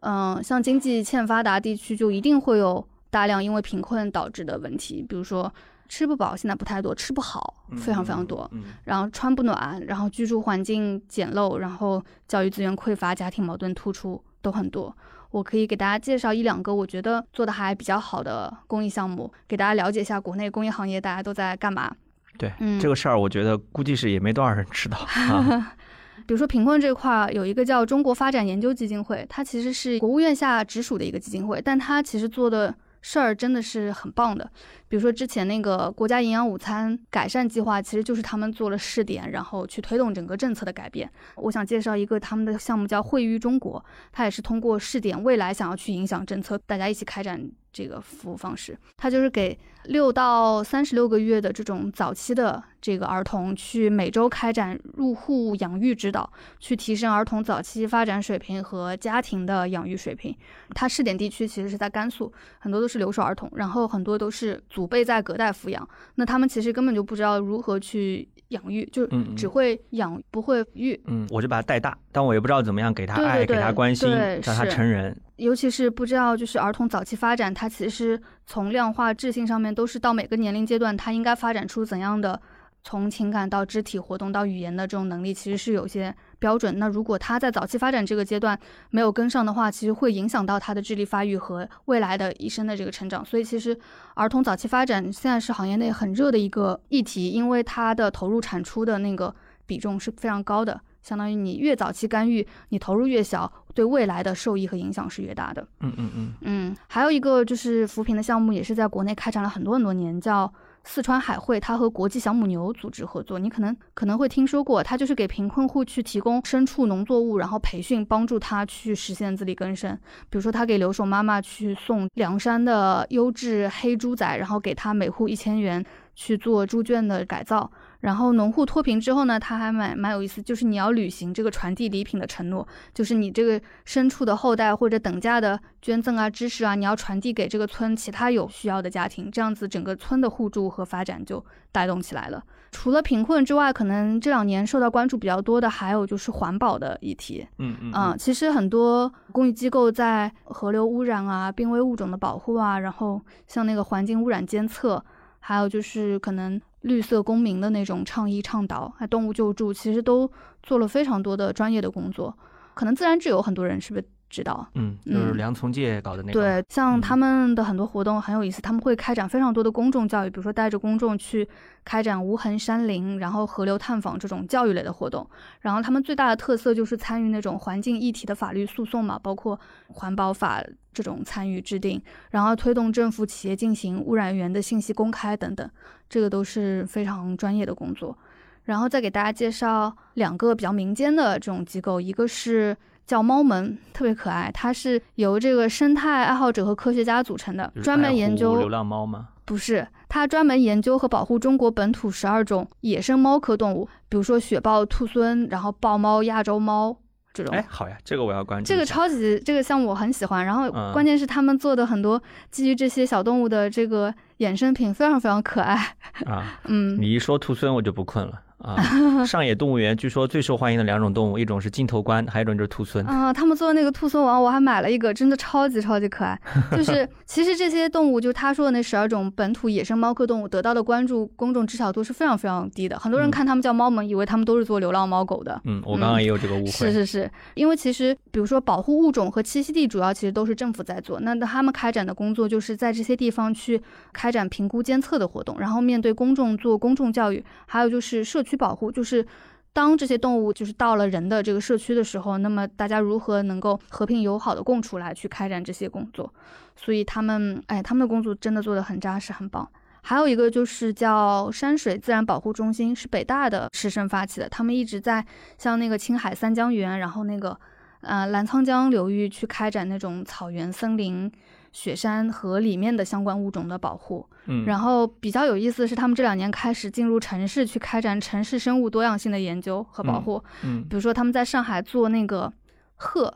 [0.00, 5.52] 嗯，像经济欠发达地区，就一定会有大量因为贫困导致的问题，比如说
[5.88, 14.94] 吃不饱，现在不太多，吃不好非常非常多，嗯然后穿不暖，然后居住环境简陋，然后教育资源匮乏，家庭矛盾突出都很多。
[15.30, 21.94] 我可以给大家介绍一两个我觉得做的还比较好的公益项目，给大家了解一下国内公益行业大家都在干嘛。
[22.38, 24.96] 对，嗯这个事儿我觉得估计是也没多少人知道
[25.30, 25.74] 啊。
[26.26, 34.50] 比如说贫困这块儿有一个叫中国发展研究基金会，它其实是国务院下直属的一个基金会，但它其实做的事儿真的是很棒的。
[34.88, 41.10] 比如说之前那个国家营养午餐改善计划，其实就是他们做了试点，然后去推动整个政策的改变。
[41.36, 48.78] 我想介绍一个他们的项目叫惠于中国，它也是通过试点未来想要去影响政策，大家一起开展这个服务方式。
[48.96, 49.58] 它就是给
[49.88, 60.34] 六到三十六个月的这种早期的这个儿童，去每周开展入户养育指导，去提升儿童早期发展水平和家庭的养育水平。
[60.74, 71.00] 它试点地区其实是在甘肃，很多都是留守儿童，然后很多都是祖辈在隔代抚养，那他们其实根本就不知道如何去养育，就只会养不会育。
[71.06, 75.18] 嗯，我就把他带大，但我也不知道怎么样给他爱，对对对给他关心，让他成人。
[75.36, 78.20] 尤其是不知道，就是儿童早期发展，它其实
[78.50, 82.40] 从量化、智性上面都是到每个年龄阶段，他应该发展出怎样的，
[82.82, 86.78] 从情感到肢体活动到语言的这种能力，其实是有些标准。
[86.78, 93.22] 那如果他在早期发展这个阶段没有跟上的话，其实会影响到他的智力发育和未来的一生的这个成长。
[93.22, 93.78] 所以其实
[94.14, 99.34] 儿童早期发展现在是行业内很热的一个议题，因为它的投入产出的那个
[99.66, 100.80] 比重是非常高的。
[101.02, 105.66] 相当于你越早期干预，你投入越小，对未来的受益和影响是越大的。
[105.80, 110.52] 嗯嗯嗯，嗯，还有一个就是扶贫的项目，也是在国内开展了很多很多年，叫
[110.84, 119.94] 四川海汇，它和国际小母牛组织合作，你可能可能会听说过，它就是给贫困户去提供牲畜农作物，然后培训，帮助他去实现自力更生。
[120.30, 125.84] 比如说，他给留守妈妈去送凉山的优质黑猪仔，然后给他每户一千元
[126.18, 127.70] 去做猪圈的改造。
[128.00, 142.42] 然后农户脱贫之后呢，他还蛮蛮有意思，就是你要履行这个传递礼品的承诺，就是你这个牲畜的后代或者等价的捐赠啊、知识啊，你要传递给这个村其他有需要的家庭，这样子整个村的互助和发展就带动起来了。
[142.70, 147.44] 除了贫困之外，可能这两年受到关注比较多的还有就是环保的议题。
[147.58, 155.02] 嗯嗯嗯，其实很多公益机构在河流污染啊、濒危物种的保护啊，然后像那个环境污染监测，
[155.40, 160.30] 还有就是可能绿色公民的那种倡议倡导，还动物救助，其实都
[160.62, 162.36] 做了非常多的专业的工作。
[162.74, 164.66] 可能自然志有很多人是不是知道？
[164.74, 166.32] 嗯，就是嗯梁从诫搞的那个。
[166.32, 171.48] 对，像嗯他们的很多活动很有意思，他们会开展非常多的公众教育，比如说带着公众去
[171.84, 175.28] 开展无痕山林，然后河流探访这种教育类的活动。
[175.60, 179.58] 然后他们最大的特色就是参与那种环境议题的法律诉讼嘛，包括
[179.88, 180.62] 环保法
[180.92, 182.00] 这种参与制定，
[182.30, 185.68] 然后推动政府企业进行污染源的信息公开等等，
[186.08, 188.16] 这个都是非常专业的工作。
[188.64, 192.76] 然后再给大家介绍两个比较民间的这种机构，一个是
[193.08, 199.30] 叫猫门，特别可爱，它是由这个生态爱好者和科学家组成的就，是专门研究流浪猫吗？
[199.46, 206.94] 不是，它专门研究和保护中国本土十二种野生猫科动物，比如说雪豹、兔狲，然后豹猫、亚洲猫
[207.32, 207.56] 这种。
[207.56, 215.96] 哎，好呀，这个我要关注这个超级这个项目我很喜欢，然后嗯关键是他们做的很多基于这些小动物的这个衍生品非常非常可爱，
[216.26, 219.24] 啊， 嗯，你一说兔狲我就不困了啊！
[219.24, 223.06] 上野动物园据说最受欢迎的两种动物，一种是金头冠，还有一种就是兔狲。
[223.06, 226.38] 啊、他们做的那个兔狲王，我还买了一个，真的超级超级可爱。
[226.72, 232.98] 就是 其实这些动物，就他说的那十二种本土野生猫科动物，得到的关注、公众知晓度是非常非常低的。
[232.98, 235.60] 很多人嗯看他们叫猫们，以为他们都是做流浪猫狗的。
[235.64, 236.70] 嗯，我刚刚也有这个误会。
[236.70, 241.20] 是是是，因为其实比如说保护物种和栖息地，主要其实都是政府在做。
[241.20, 243.80] 那他们开展的工作就是在这些地方去
[244.12, 249.26] 开展评估监测的活动，然后面对公众做公众教育，还有就是社区保护，就是。
[249.70, 256.32] 当这些动物就是到了人的这个社区的时候，那么大家如何能够和平友好的共处来去开展这些工作？
[256.74, 259.68] 所以他们，哎，他们的工作真的做得很扎实，很棒。
[260.02, 265.24] 还有一个就是叫山水自然保护中心，是北大的师生发起的，他们一直在
[265.58, 267.56] 像那个青海三江源，然后那个
[268.00, 271.30] 呃澜沧江流域去开展那种草原、森林、
[271.78, 274.28] 雪山和里面的相关物种的保护。
[274.46, 280.42] 嗯，然后比较有意思的是，他们这两年开始进入城市去开展城市生物多样性的研究和保护。
[280.64, 282.52] 嗯比如说，他们在上海做那个
[282.96, 283.32] 鹤，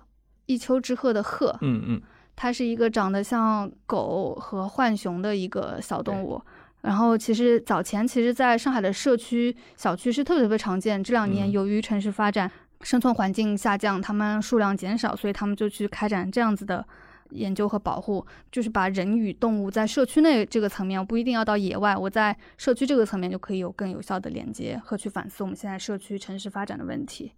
[0.47, 2.03] 一丘之貉的鹤，嗯嗯
[2.34, 6.43] 它是一个长得像狗和浣熊的一个小动物。
[6.80, 16.84] 然后其实早前其实在上海的社区小区是特别特别常见，这两年由于城市发展，生存环境下降，它们数量减少，所以他们就去开展这样子的。
[17.33, 27.33] 研究和保护，就是把人与动物在社区内这个层面，不一定要到野外，我在社区这个层面就可以有更有效的连接和去反思我们现在社区城市发展的问题，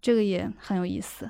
[0.00, 1.28] 这个也很有意思。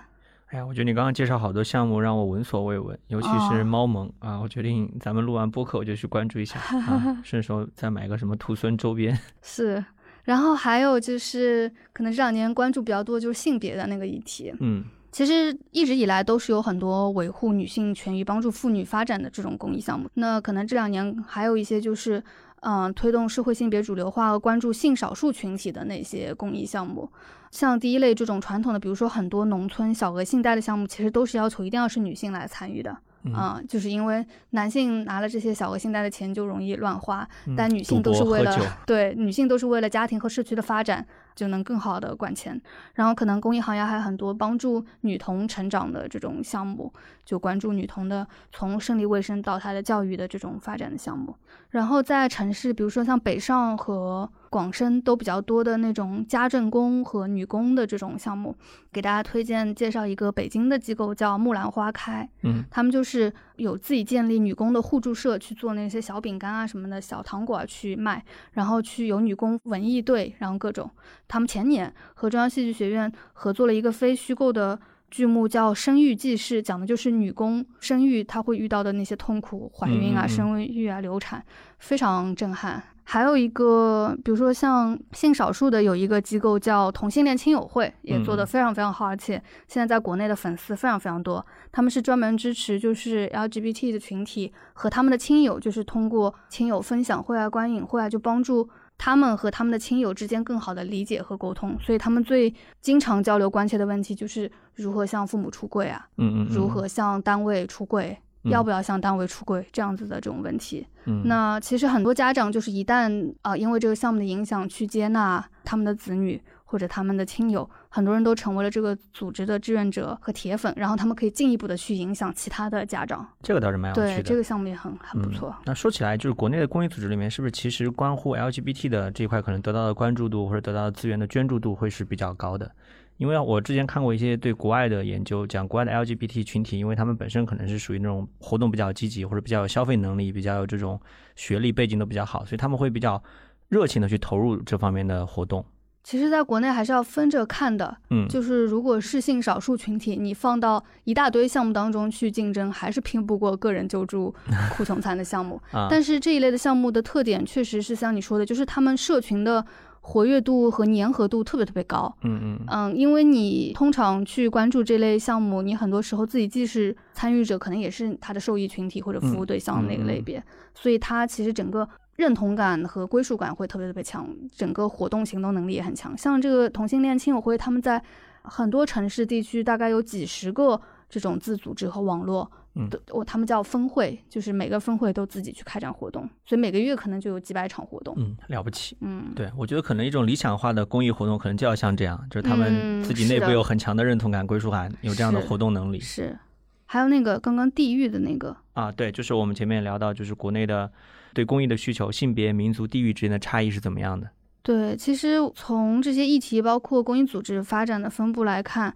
[0.48, 6.60] 哎呀，我觉得你刚刚介绍好多项目让我闻所未闻，尤其是猫盟啊，我决定咱们录完播客我就去关注一下，
[7.24, 9.18] 顺手再买个什么兔孙周边。
[9.40, 9.82] 是，
[10.24, 14.84] 然后还有就是可能这两年关注比较多就是性别的那个议题，嗯。
[15.12, 20.08] 其实一直以来都是有很多维护女性权益、帮助妇女发展的这种公益项目。
[20.14, 22.24] 那可能这两年还有一些就是，
[22.60, 27.08] 嗯，推动社会性别主流化和关注性少数群体的那些公益项目。
[27.50, 32.96] 像第一类这种传统的，比如说很多农村小额信贷的项目，其实都是要求一定要是女性来参与的。
[33.32, 41.06] 啊，就是因为男性拿了这些小额信贷的钱就容易乱花，但女性都是为了对女性都是为了家庭和社区的发展。
[41.34, 42.60] 就能更好的管钱，
[42.94, 46.92] 然后可能公益行业还有很多帮助女童成长的这种项目，
[47.24, 51.34] 就关注女童的从生理卫生到她的教育的这种发展的项目。
[51.70, 58.54] 然后在城市，比如说像北上和广深都比较多的那种家政工和女工的这种项目，
[58.92, 70.90] 给大家推荐介绍一个北京的机构叫木兰花开，嗯，他们就是有自己建立女工的互助社去做那些小饼干啊什么的小糖果去卖，然后去有女工文艺队，然后各种。
[71.28, 74.78] 他们前年和中央戏剧学院合作了一个非虚构的
[75.10, 81.44] 剧目，叫《生育记事》，讲的就是女工生育她会遇到的那些痛苦，怀孕啊、生育啊、流产，
[81.78, 82.82] 非常震撼。
[83.04, 91.44] 还有一个，比如说像性少数的，有一个机构叫同性恋亲友会，也做得非常非常好，而且现在在国内的粉丝非常非常多。
[91.70, 98.68] 他们是专门支持就是 LGBT 的群体和他们的亲友，就是通过亲友分享会啊、观影会啊，就帮助。
[98.98, 110.86] 他们和他们的亲友之间更好的理解和沟通，所以他们最经常交流关切的问题就是如何向父母出柜啊，嗯嗯，如何向单位出柜，要不要向单位出柜这样子的这种问题。
[111.04, 116.40] 嗯，那其实很多家长就是一旦啊因为这个项目的影响去接纳他们的子女。
[116.64, 123.28] 或者他们的亲友，很多人都成为了这个组织的志愿者和铁粉，然后他们可以进一步的去影响其他的家长。
[123.42, 124.06] 这个倒是蛮有趣的。
[124.16, 125.54] 对，这个项目也很很不错。
[125.66, 132.72] 那说起来，就是国内的公益组织里面，是不是其实关乎 LGBT 的这一块，可能得到的关注度或者得到的资源的捐助度会是比较高的？
[133.18, 141.00] 因为我之前看过一些对国外的研究，讲国外的 LGBT 群体，因为他们本身可能是属于那种活动比较积极，或者比较有消费能力，比较有这种
[141.36, 143.22] 学历背景都比较好，所以他们会比较
[143.68, 145.64] 热情的去投入这方面的活动。
[146.04, 154.34] 其实，在国内还是要分着看的，嗯，就是如果是性少数群体，你放到一大堆项目当中去竞争，还是拼不过个人救助、
[154.76, 155.62] 库存餐的项目。
[155.88, 159.64] 但是这一类的项目的特点，确实是像你说的，就是他们社群的
[160.02, 162.14] 活跃度和粘合度特别特别高。
[162.22, 170.44] 嗯嗯嗯，因为你通常去关注这类项目，你很多时候自己既是参与者，可能也是他的受益群体或者服务对象那个类别，
[170.74, 171.88] 所以它其实整个。
[172.16, 176.16] 认同感和归属感会特别特别强，整个活动行动能力也很强。
[176.16, 178.00] 像这个同性恋亲友会，他们在
[178.42, 180.78] 很多城市地区大概有几十个
[181.08, 196.00] 这种自组织和网络，嗯，我他们叫分会，就是每个分会都自己去开展活动，所以每个月可能就有几百场活动，嗯，了不起，嗯，对，我觉得可能一种理想化的公益活动，可能就要像这样，就是他们自己内部有很强的认同感、归属感，有这样的活动能力。
[196.00, 196.38] 是，
[196.86, 200.90] 还有那个刚刚地域的那个啊，对，就是我们前面聊到，就是国内的。
[201.34, 204.28] 对公益的需求，性别、民族、地域之间的差异是怎么样的？
[204.62, 208.94] 对，其实从这些议题，包括公益组织发展的分布来看，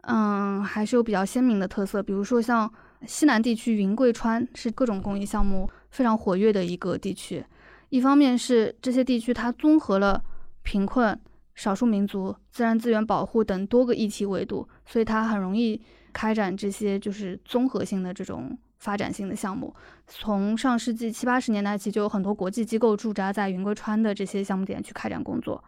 [0.00, 2.02] 嗯，还是有比较鲜明的特色。
[2.02, 2.72] 比如说，像
[3.06, 7.44] 西南地区云贵川是各种公益项目非常活跃的一个地区。
[7.90, 10.22] 一方面是这些地区它综合了
[10.62, 11.18] 贫困、
[11.54, 15.80] 少数民族、自然资源保护等多个议题维度，所以它很容易
[16.12, 18.56] 开展这些就是综合性的这种。
[18.76, 19.74] 发展性的项目，
[20.06, 25.64] 从上世纪七八十年代起，就有很多国际机构驻扎在云贵川的这些项目点去开展工作。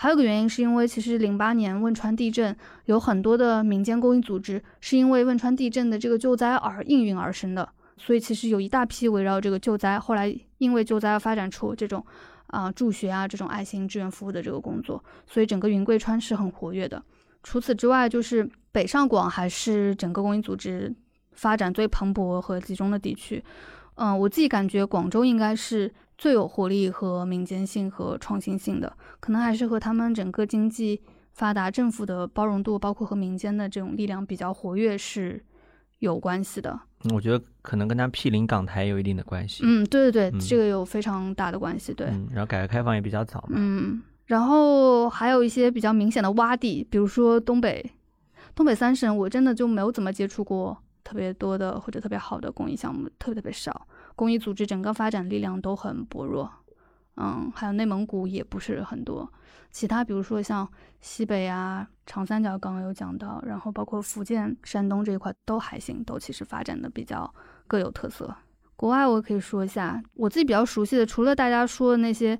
[0.00, 12.04] 还有个原因，是因为其实零八年汶川地震，有很多的民间公益组织是因为汶川地震的这个救灾而应运而生的，所以其实有一大批围绕这个救灾，后来因为救灾而发展出这种
[12.46, 17.02] 啊助学啊这种爱心志愿服务的这个工作，所以整个云贵川是很活跃的。
[17.42, 20.94] 除此之外，就是北上广还是整个公益组织。
[21.32, 23.40] 发展最蓬勃和集中的地区，
[23.94, 25.88] 嗯，我自己感觉广州应该是
[26.18, 31.00] 最有活力和民间性和创新性的，可能还是和他们整个经济
[31.32, 35.40] 发达、政府的包容度，包括和民间的这种力量比较活跃是
[36.00, 36.78] 有关系的。
[37.04, 39.62] 嗯我觉得可能跟他毗邻港台有一定的关系。
[39.64, 42.08] 嗯，对对对，嗯这个有非常大的关系，对。
[42.08, 43.50] 嗯，然后改革开放也比较早嘛。
[43.54, 47.88] 嗯，然后还有一些比较明显的洼地，比如说东北，
[48.56, 53.86] 东北三省，我真的就没有怎么接触过特别多的或者特别好的公益项目，特别特别少。
[54.18, 56.50] 公益组织整个发展力量都很薄弱，
[57.18, 59.32] 嗯，还有内蒙古也不是很多。
[59.70, 60.68] 其他比如说像
[61.00, 67.32] 西北啊、长三角刚刚有讲到，然后包括福建、山东这一块都还行，都其实发展的比较
[67.68, 68.34] 各有特色。
[68.74, 72.36] 国外我可以说一下，我自己比较熟悉的，除了大家说的那些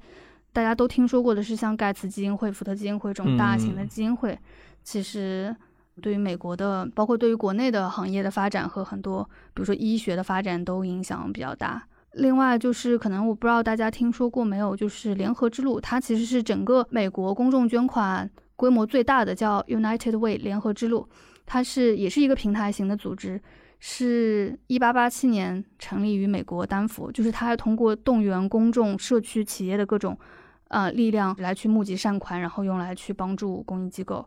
[0.53, 4.37] 大家都听说过的是像盖茨基金会、福特基金会这种大型的嗯基金会，
[4.83, 5.55] 其实
[6.01, 9.23] 对于美国的，包括对于国内的行业的发展和很多，
[9.55, 11.87] 比如说医学的发展都影响比较大。
[12.13, 21.07] 另外就是可能我不知道大家听说过没有，就是联合之路，它其实是整个美国公众捐款规模最大的，叫 United Way 联合之路，
[21.47, 23.41] 它是也是一个平台型的组织，
[23.79, 30.19] 是一八八七年成立于美国丹佛，就是它还通过动员公众、社区、企业的各种
[30.69, 34.27] 呃力量来去募集善款，然后用来去帮助公益机构，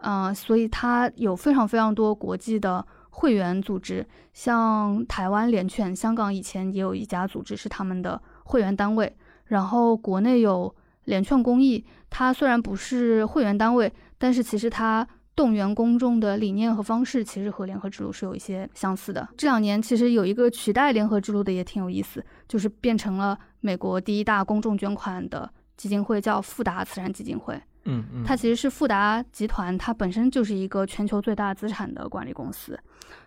[0.00, 9.14] 呃，所以它有非常非常多国际的会员组织，像台湾联劝，香港以前也有一家组织是他们的会员单位，
[9.46, 10.74] 然后国内有
[11.04, 19.28] 联劝公益，它虽然不是会员单位，但是其实它动员公众的理念和方式，其实和联合之路是有一些相似的。
[19.36, 27.60] 这两年其实有一个取代联合之路的也挺有意思，就是变成了美国第一大公众捐款的基金会，叫富达慈善基金会。
[27.84, 32.78] 嗯嗯，它其实是富达集团，它本身就是一个全球最大资产的管理公司，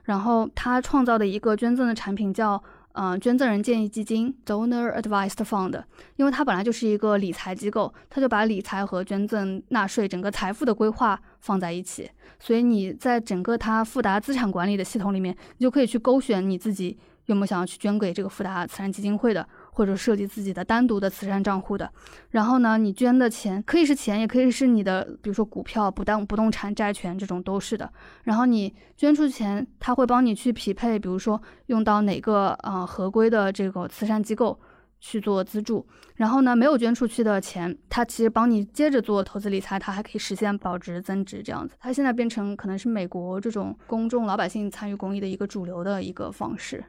[0.03, 5.83] 然后它创造的一个捐赠的产品叫呃捐赠人建议基金 （Donor Advised Fund），
[6.17, 16.95] 因为它本来就是一个理财机构，它就把理财和捐赠、纳税整个财富的规划放在一起，所以你在整个它富达资产管理的系统里面，你就可以去勾选你自己
[17.25, 19.47] 有没有想要去捐给这个富达慈善基金会的。
[19.73, 21.91] 或者设计自己的单独的慈善账户的，
[22.29, 27.91] 然后呢，你捐的钱可以是钱，也可以是你的，比如说股票、不当不动产、债权这种都是的。
[28.23, 34.59] 然后你捐出钱，他会帮你去匹配，比如说用到哪个呃合规的这个慈善机构
[34.99, 35.85] 去做资助。
[36.15, 41.75] 然后呢，没有捐出去的钱，它其实帮你接着做投资理财，它还可以实现保值增值这样子。
[41.79, 46.83] 它现在变成可能是美国这种公众老百姓参与公益的一个主流的一个方式。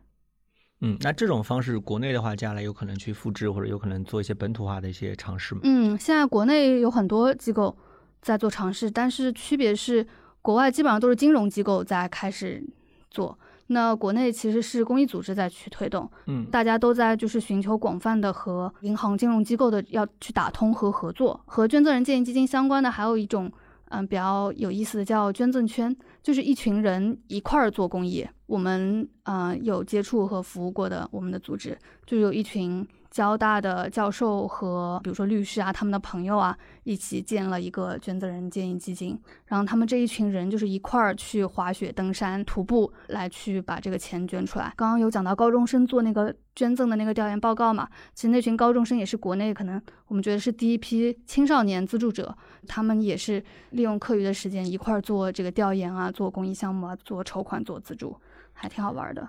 [0.84, 5.62] 嗯，那这种方式国内的话，将来有可能去复制，或者有可能做一些本土化的一些尝试吗？
[5.64, 7.74] 嗯，现在国内有很多机构
[8.20, 10.06] 在做尝试，但是区别是，
[10.42, 12.62] 国外基本上都是金融机构在开始
[13.10, 21.40] 做，那国内其实是公益组织在去推动，嗯大家都在就是寻求广泛的和银行、金融机构的要去打通和合作。
[21.46, 23.50] 和捐赠人建议基金相关的还有一种，
[23.88, 28.26] 嗯，比较有意思的叫捐赠圈，就是一群人一块儿做公益。
[28.46, 44.72] 我们呃有接触和服务过的我们的组织，就有一群交大的教授和比如说律师啊，他们的朋友啊，一起建了一个捐赠人建议基金，然后他们这一群人就是一块儿去滑雪、登山、徒步，来去把这个钱捐出来。
[44.76, 52.36] 刚刚有讲到高中生做那个捐赠的那个调研报告嘛，其实那群高中生也是国内可能我们觉得是第一批青少年资助者，
[52.66, 58.16] 他们也是利用课余的时间一块儿做这个调研啊，做公益项目啊，做筹款、做资助，
[58.54, 59.28] 还挺好玩的。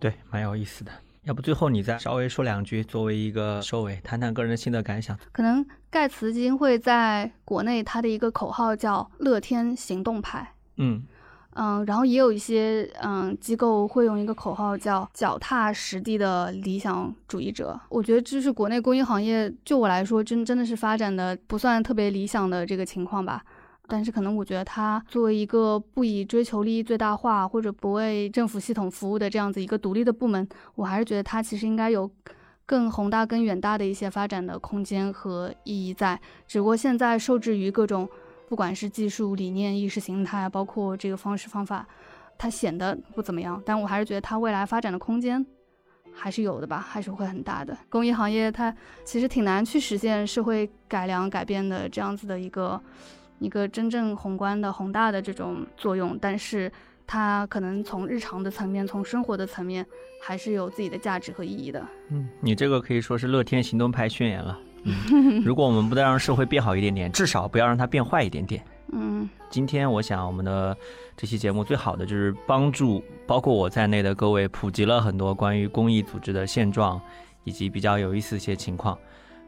[0.00, 0.90] 对，蛮有意思的。
[1.22, 5.16] 要不最后你再稍微说两句，作为一个收尾，谈谈个人的心得感想。
[5.30, 11.04] 可能盖茨基金会在国内它的一个口号叫“乐天行动派”，嗯
[11.54, 17.78] 嗯，然后也有一些嗯机构会用一个口号叫“脚踏实地的理想主义者”。
[17.88, 23.44] 我觉得这是国内公益行业，就我来说，真真的是发展的不算特别理想的这个情况吧。
[23.88, 32.10] 但是可能我觉得它作为一个不以追求利益最大化或者不为政府系统服务的这样子一个独立的部门，我还是觉得它其实应该有
[32.64, 36.20] 更宏大、更远大的一些发展的空间和意义在。
[36.46, 38.08] 只不过现在受制于各种。
[38.48, 41.88] 不管是技术理念、意识形态，包括这个方式方法，
[42.36, 43.62] 它显得不怎么样。
[43.64, 45.42] 但我还是觉得它未来发展的空间
[46.12, 47.74] 还是有的吧，还是会很大的。
[47.88, 48.70] 公益行业它
[49.06, 52.78] 其实挺难去实现社会改良、改变的这样子的一个
[53.42, 56.70] 一个真正宏观的、宏大的这种作用，但是
[57.06, 59.84] 它可能从日常的层面、从生活的层面，
[60.22, 61.84] 还是有自己的价值和意义的。
[62.10, 64.58] 嗯，你这个可以说是乐天行动派宣言了。
[64.84, 68.64] 嗯， 如果我们不再让社会变好一点点，至少不要让它变坏一点点。
[68.94, 70.76] 嗯今天我想我们的
[71.16, 77.00] 这期节目最好的就是帮助包括我在内的各位普及了很多关于公益组织的现状
[77.44, 78.98] 以及比较有意思的一些情况。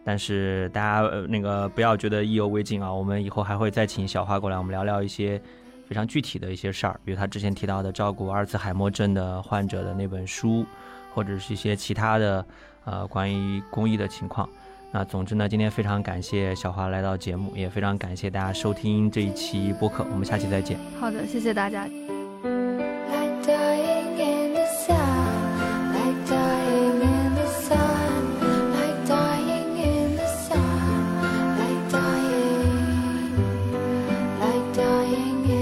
[0.04, 5.40] 但是大家、呃、那个不要觉得意犹未尽啊，我们以后还会再请小花过来，我们聊聊一些
[5.88, 10.66] 非常具体的一些事儿，比如他之前提到的照顾阿尔茨海默症的患者的那本书，
[11.14, 12.44] 或者是一些其他的
[12.84, 14.48] 呃关于公益的情况。
[14.92, 20.78] 那总之呢，今天非常感谢小花来到节目，也非常感谢大家收听这一期播客，我们下期再见。
[21.00, 22.13] 好的，谢谢大家。
[35.14, 35.53] lying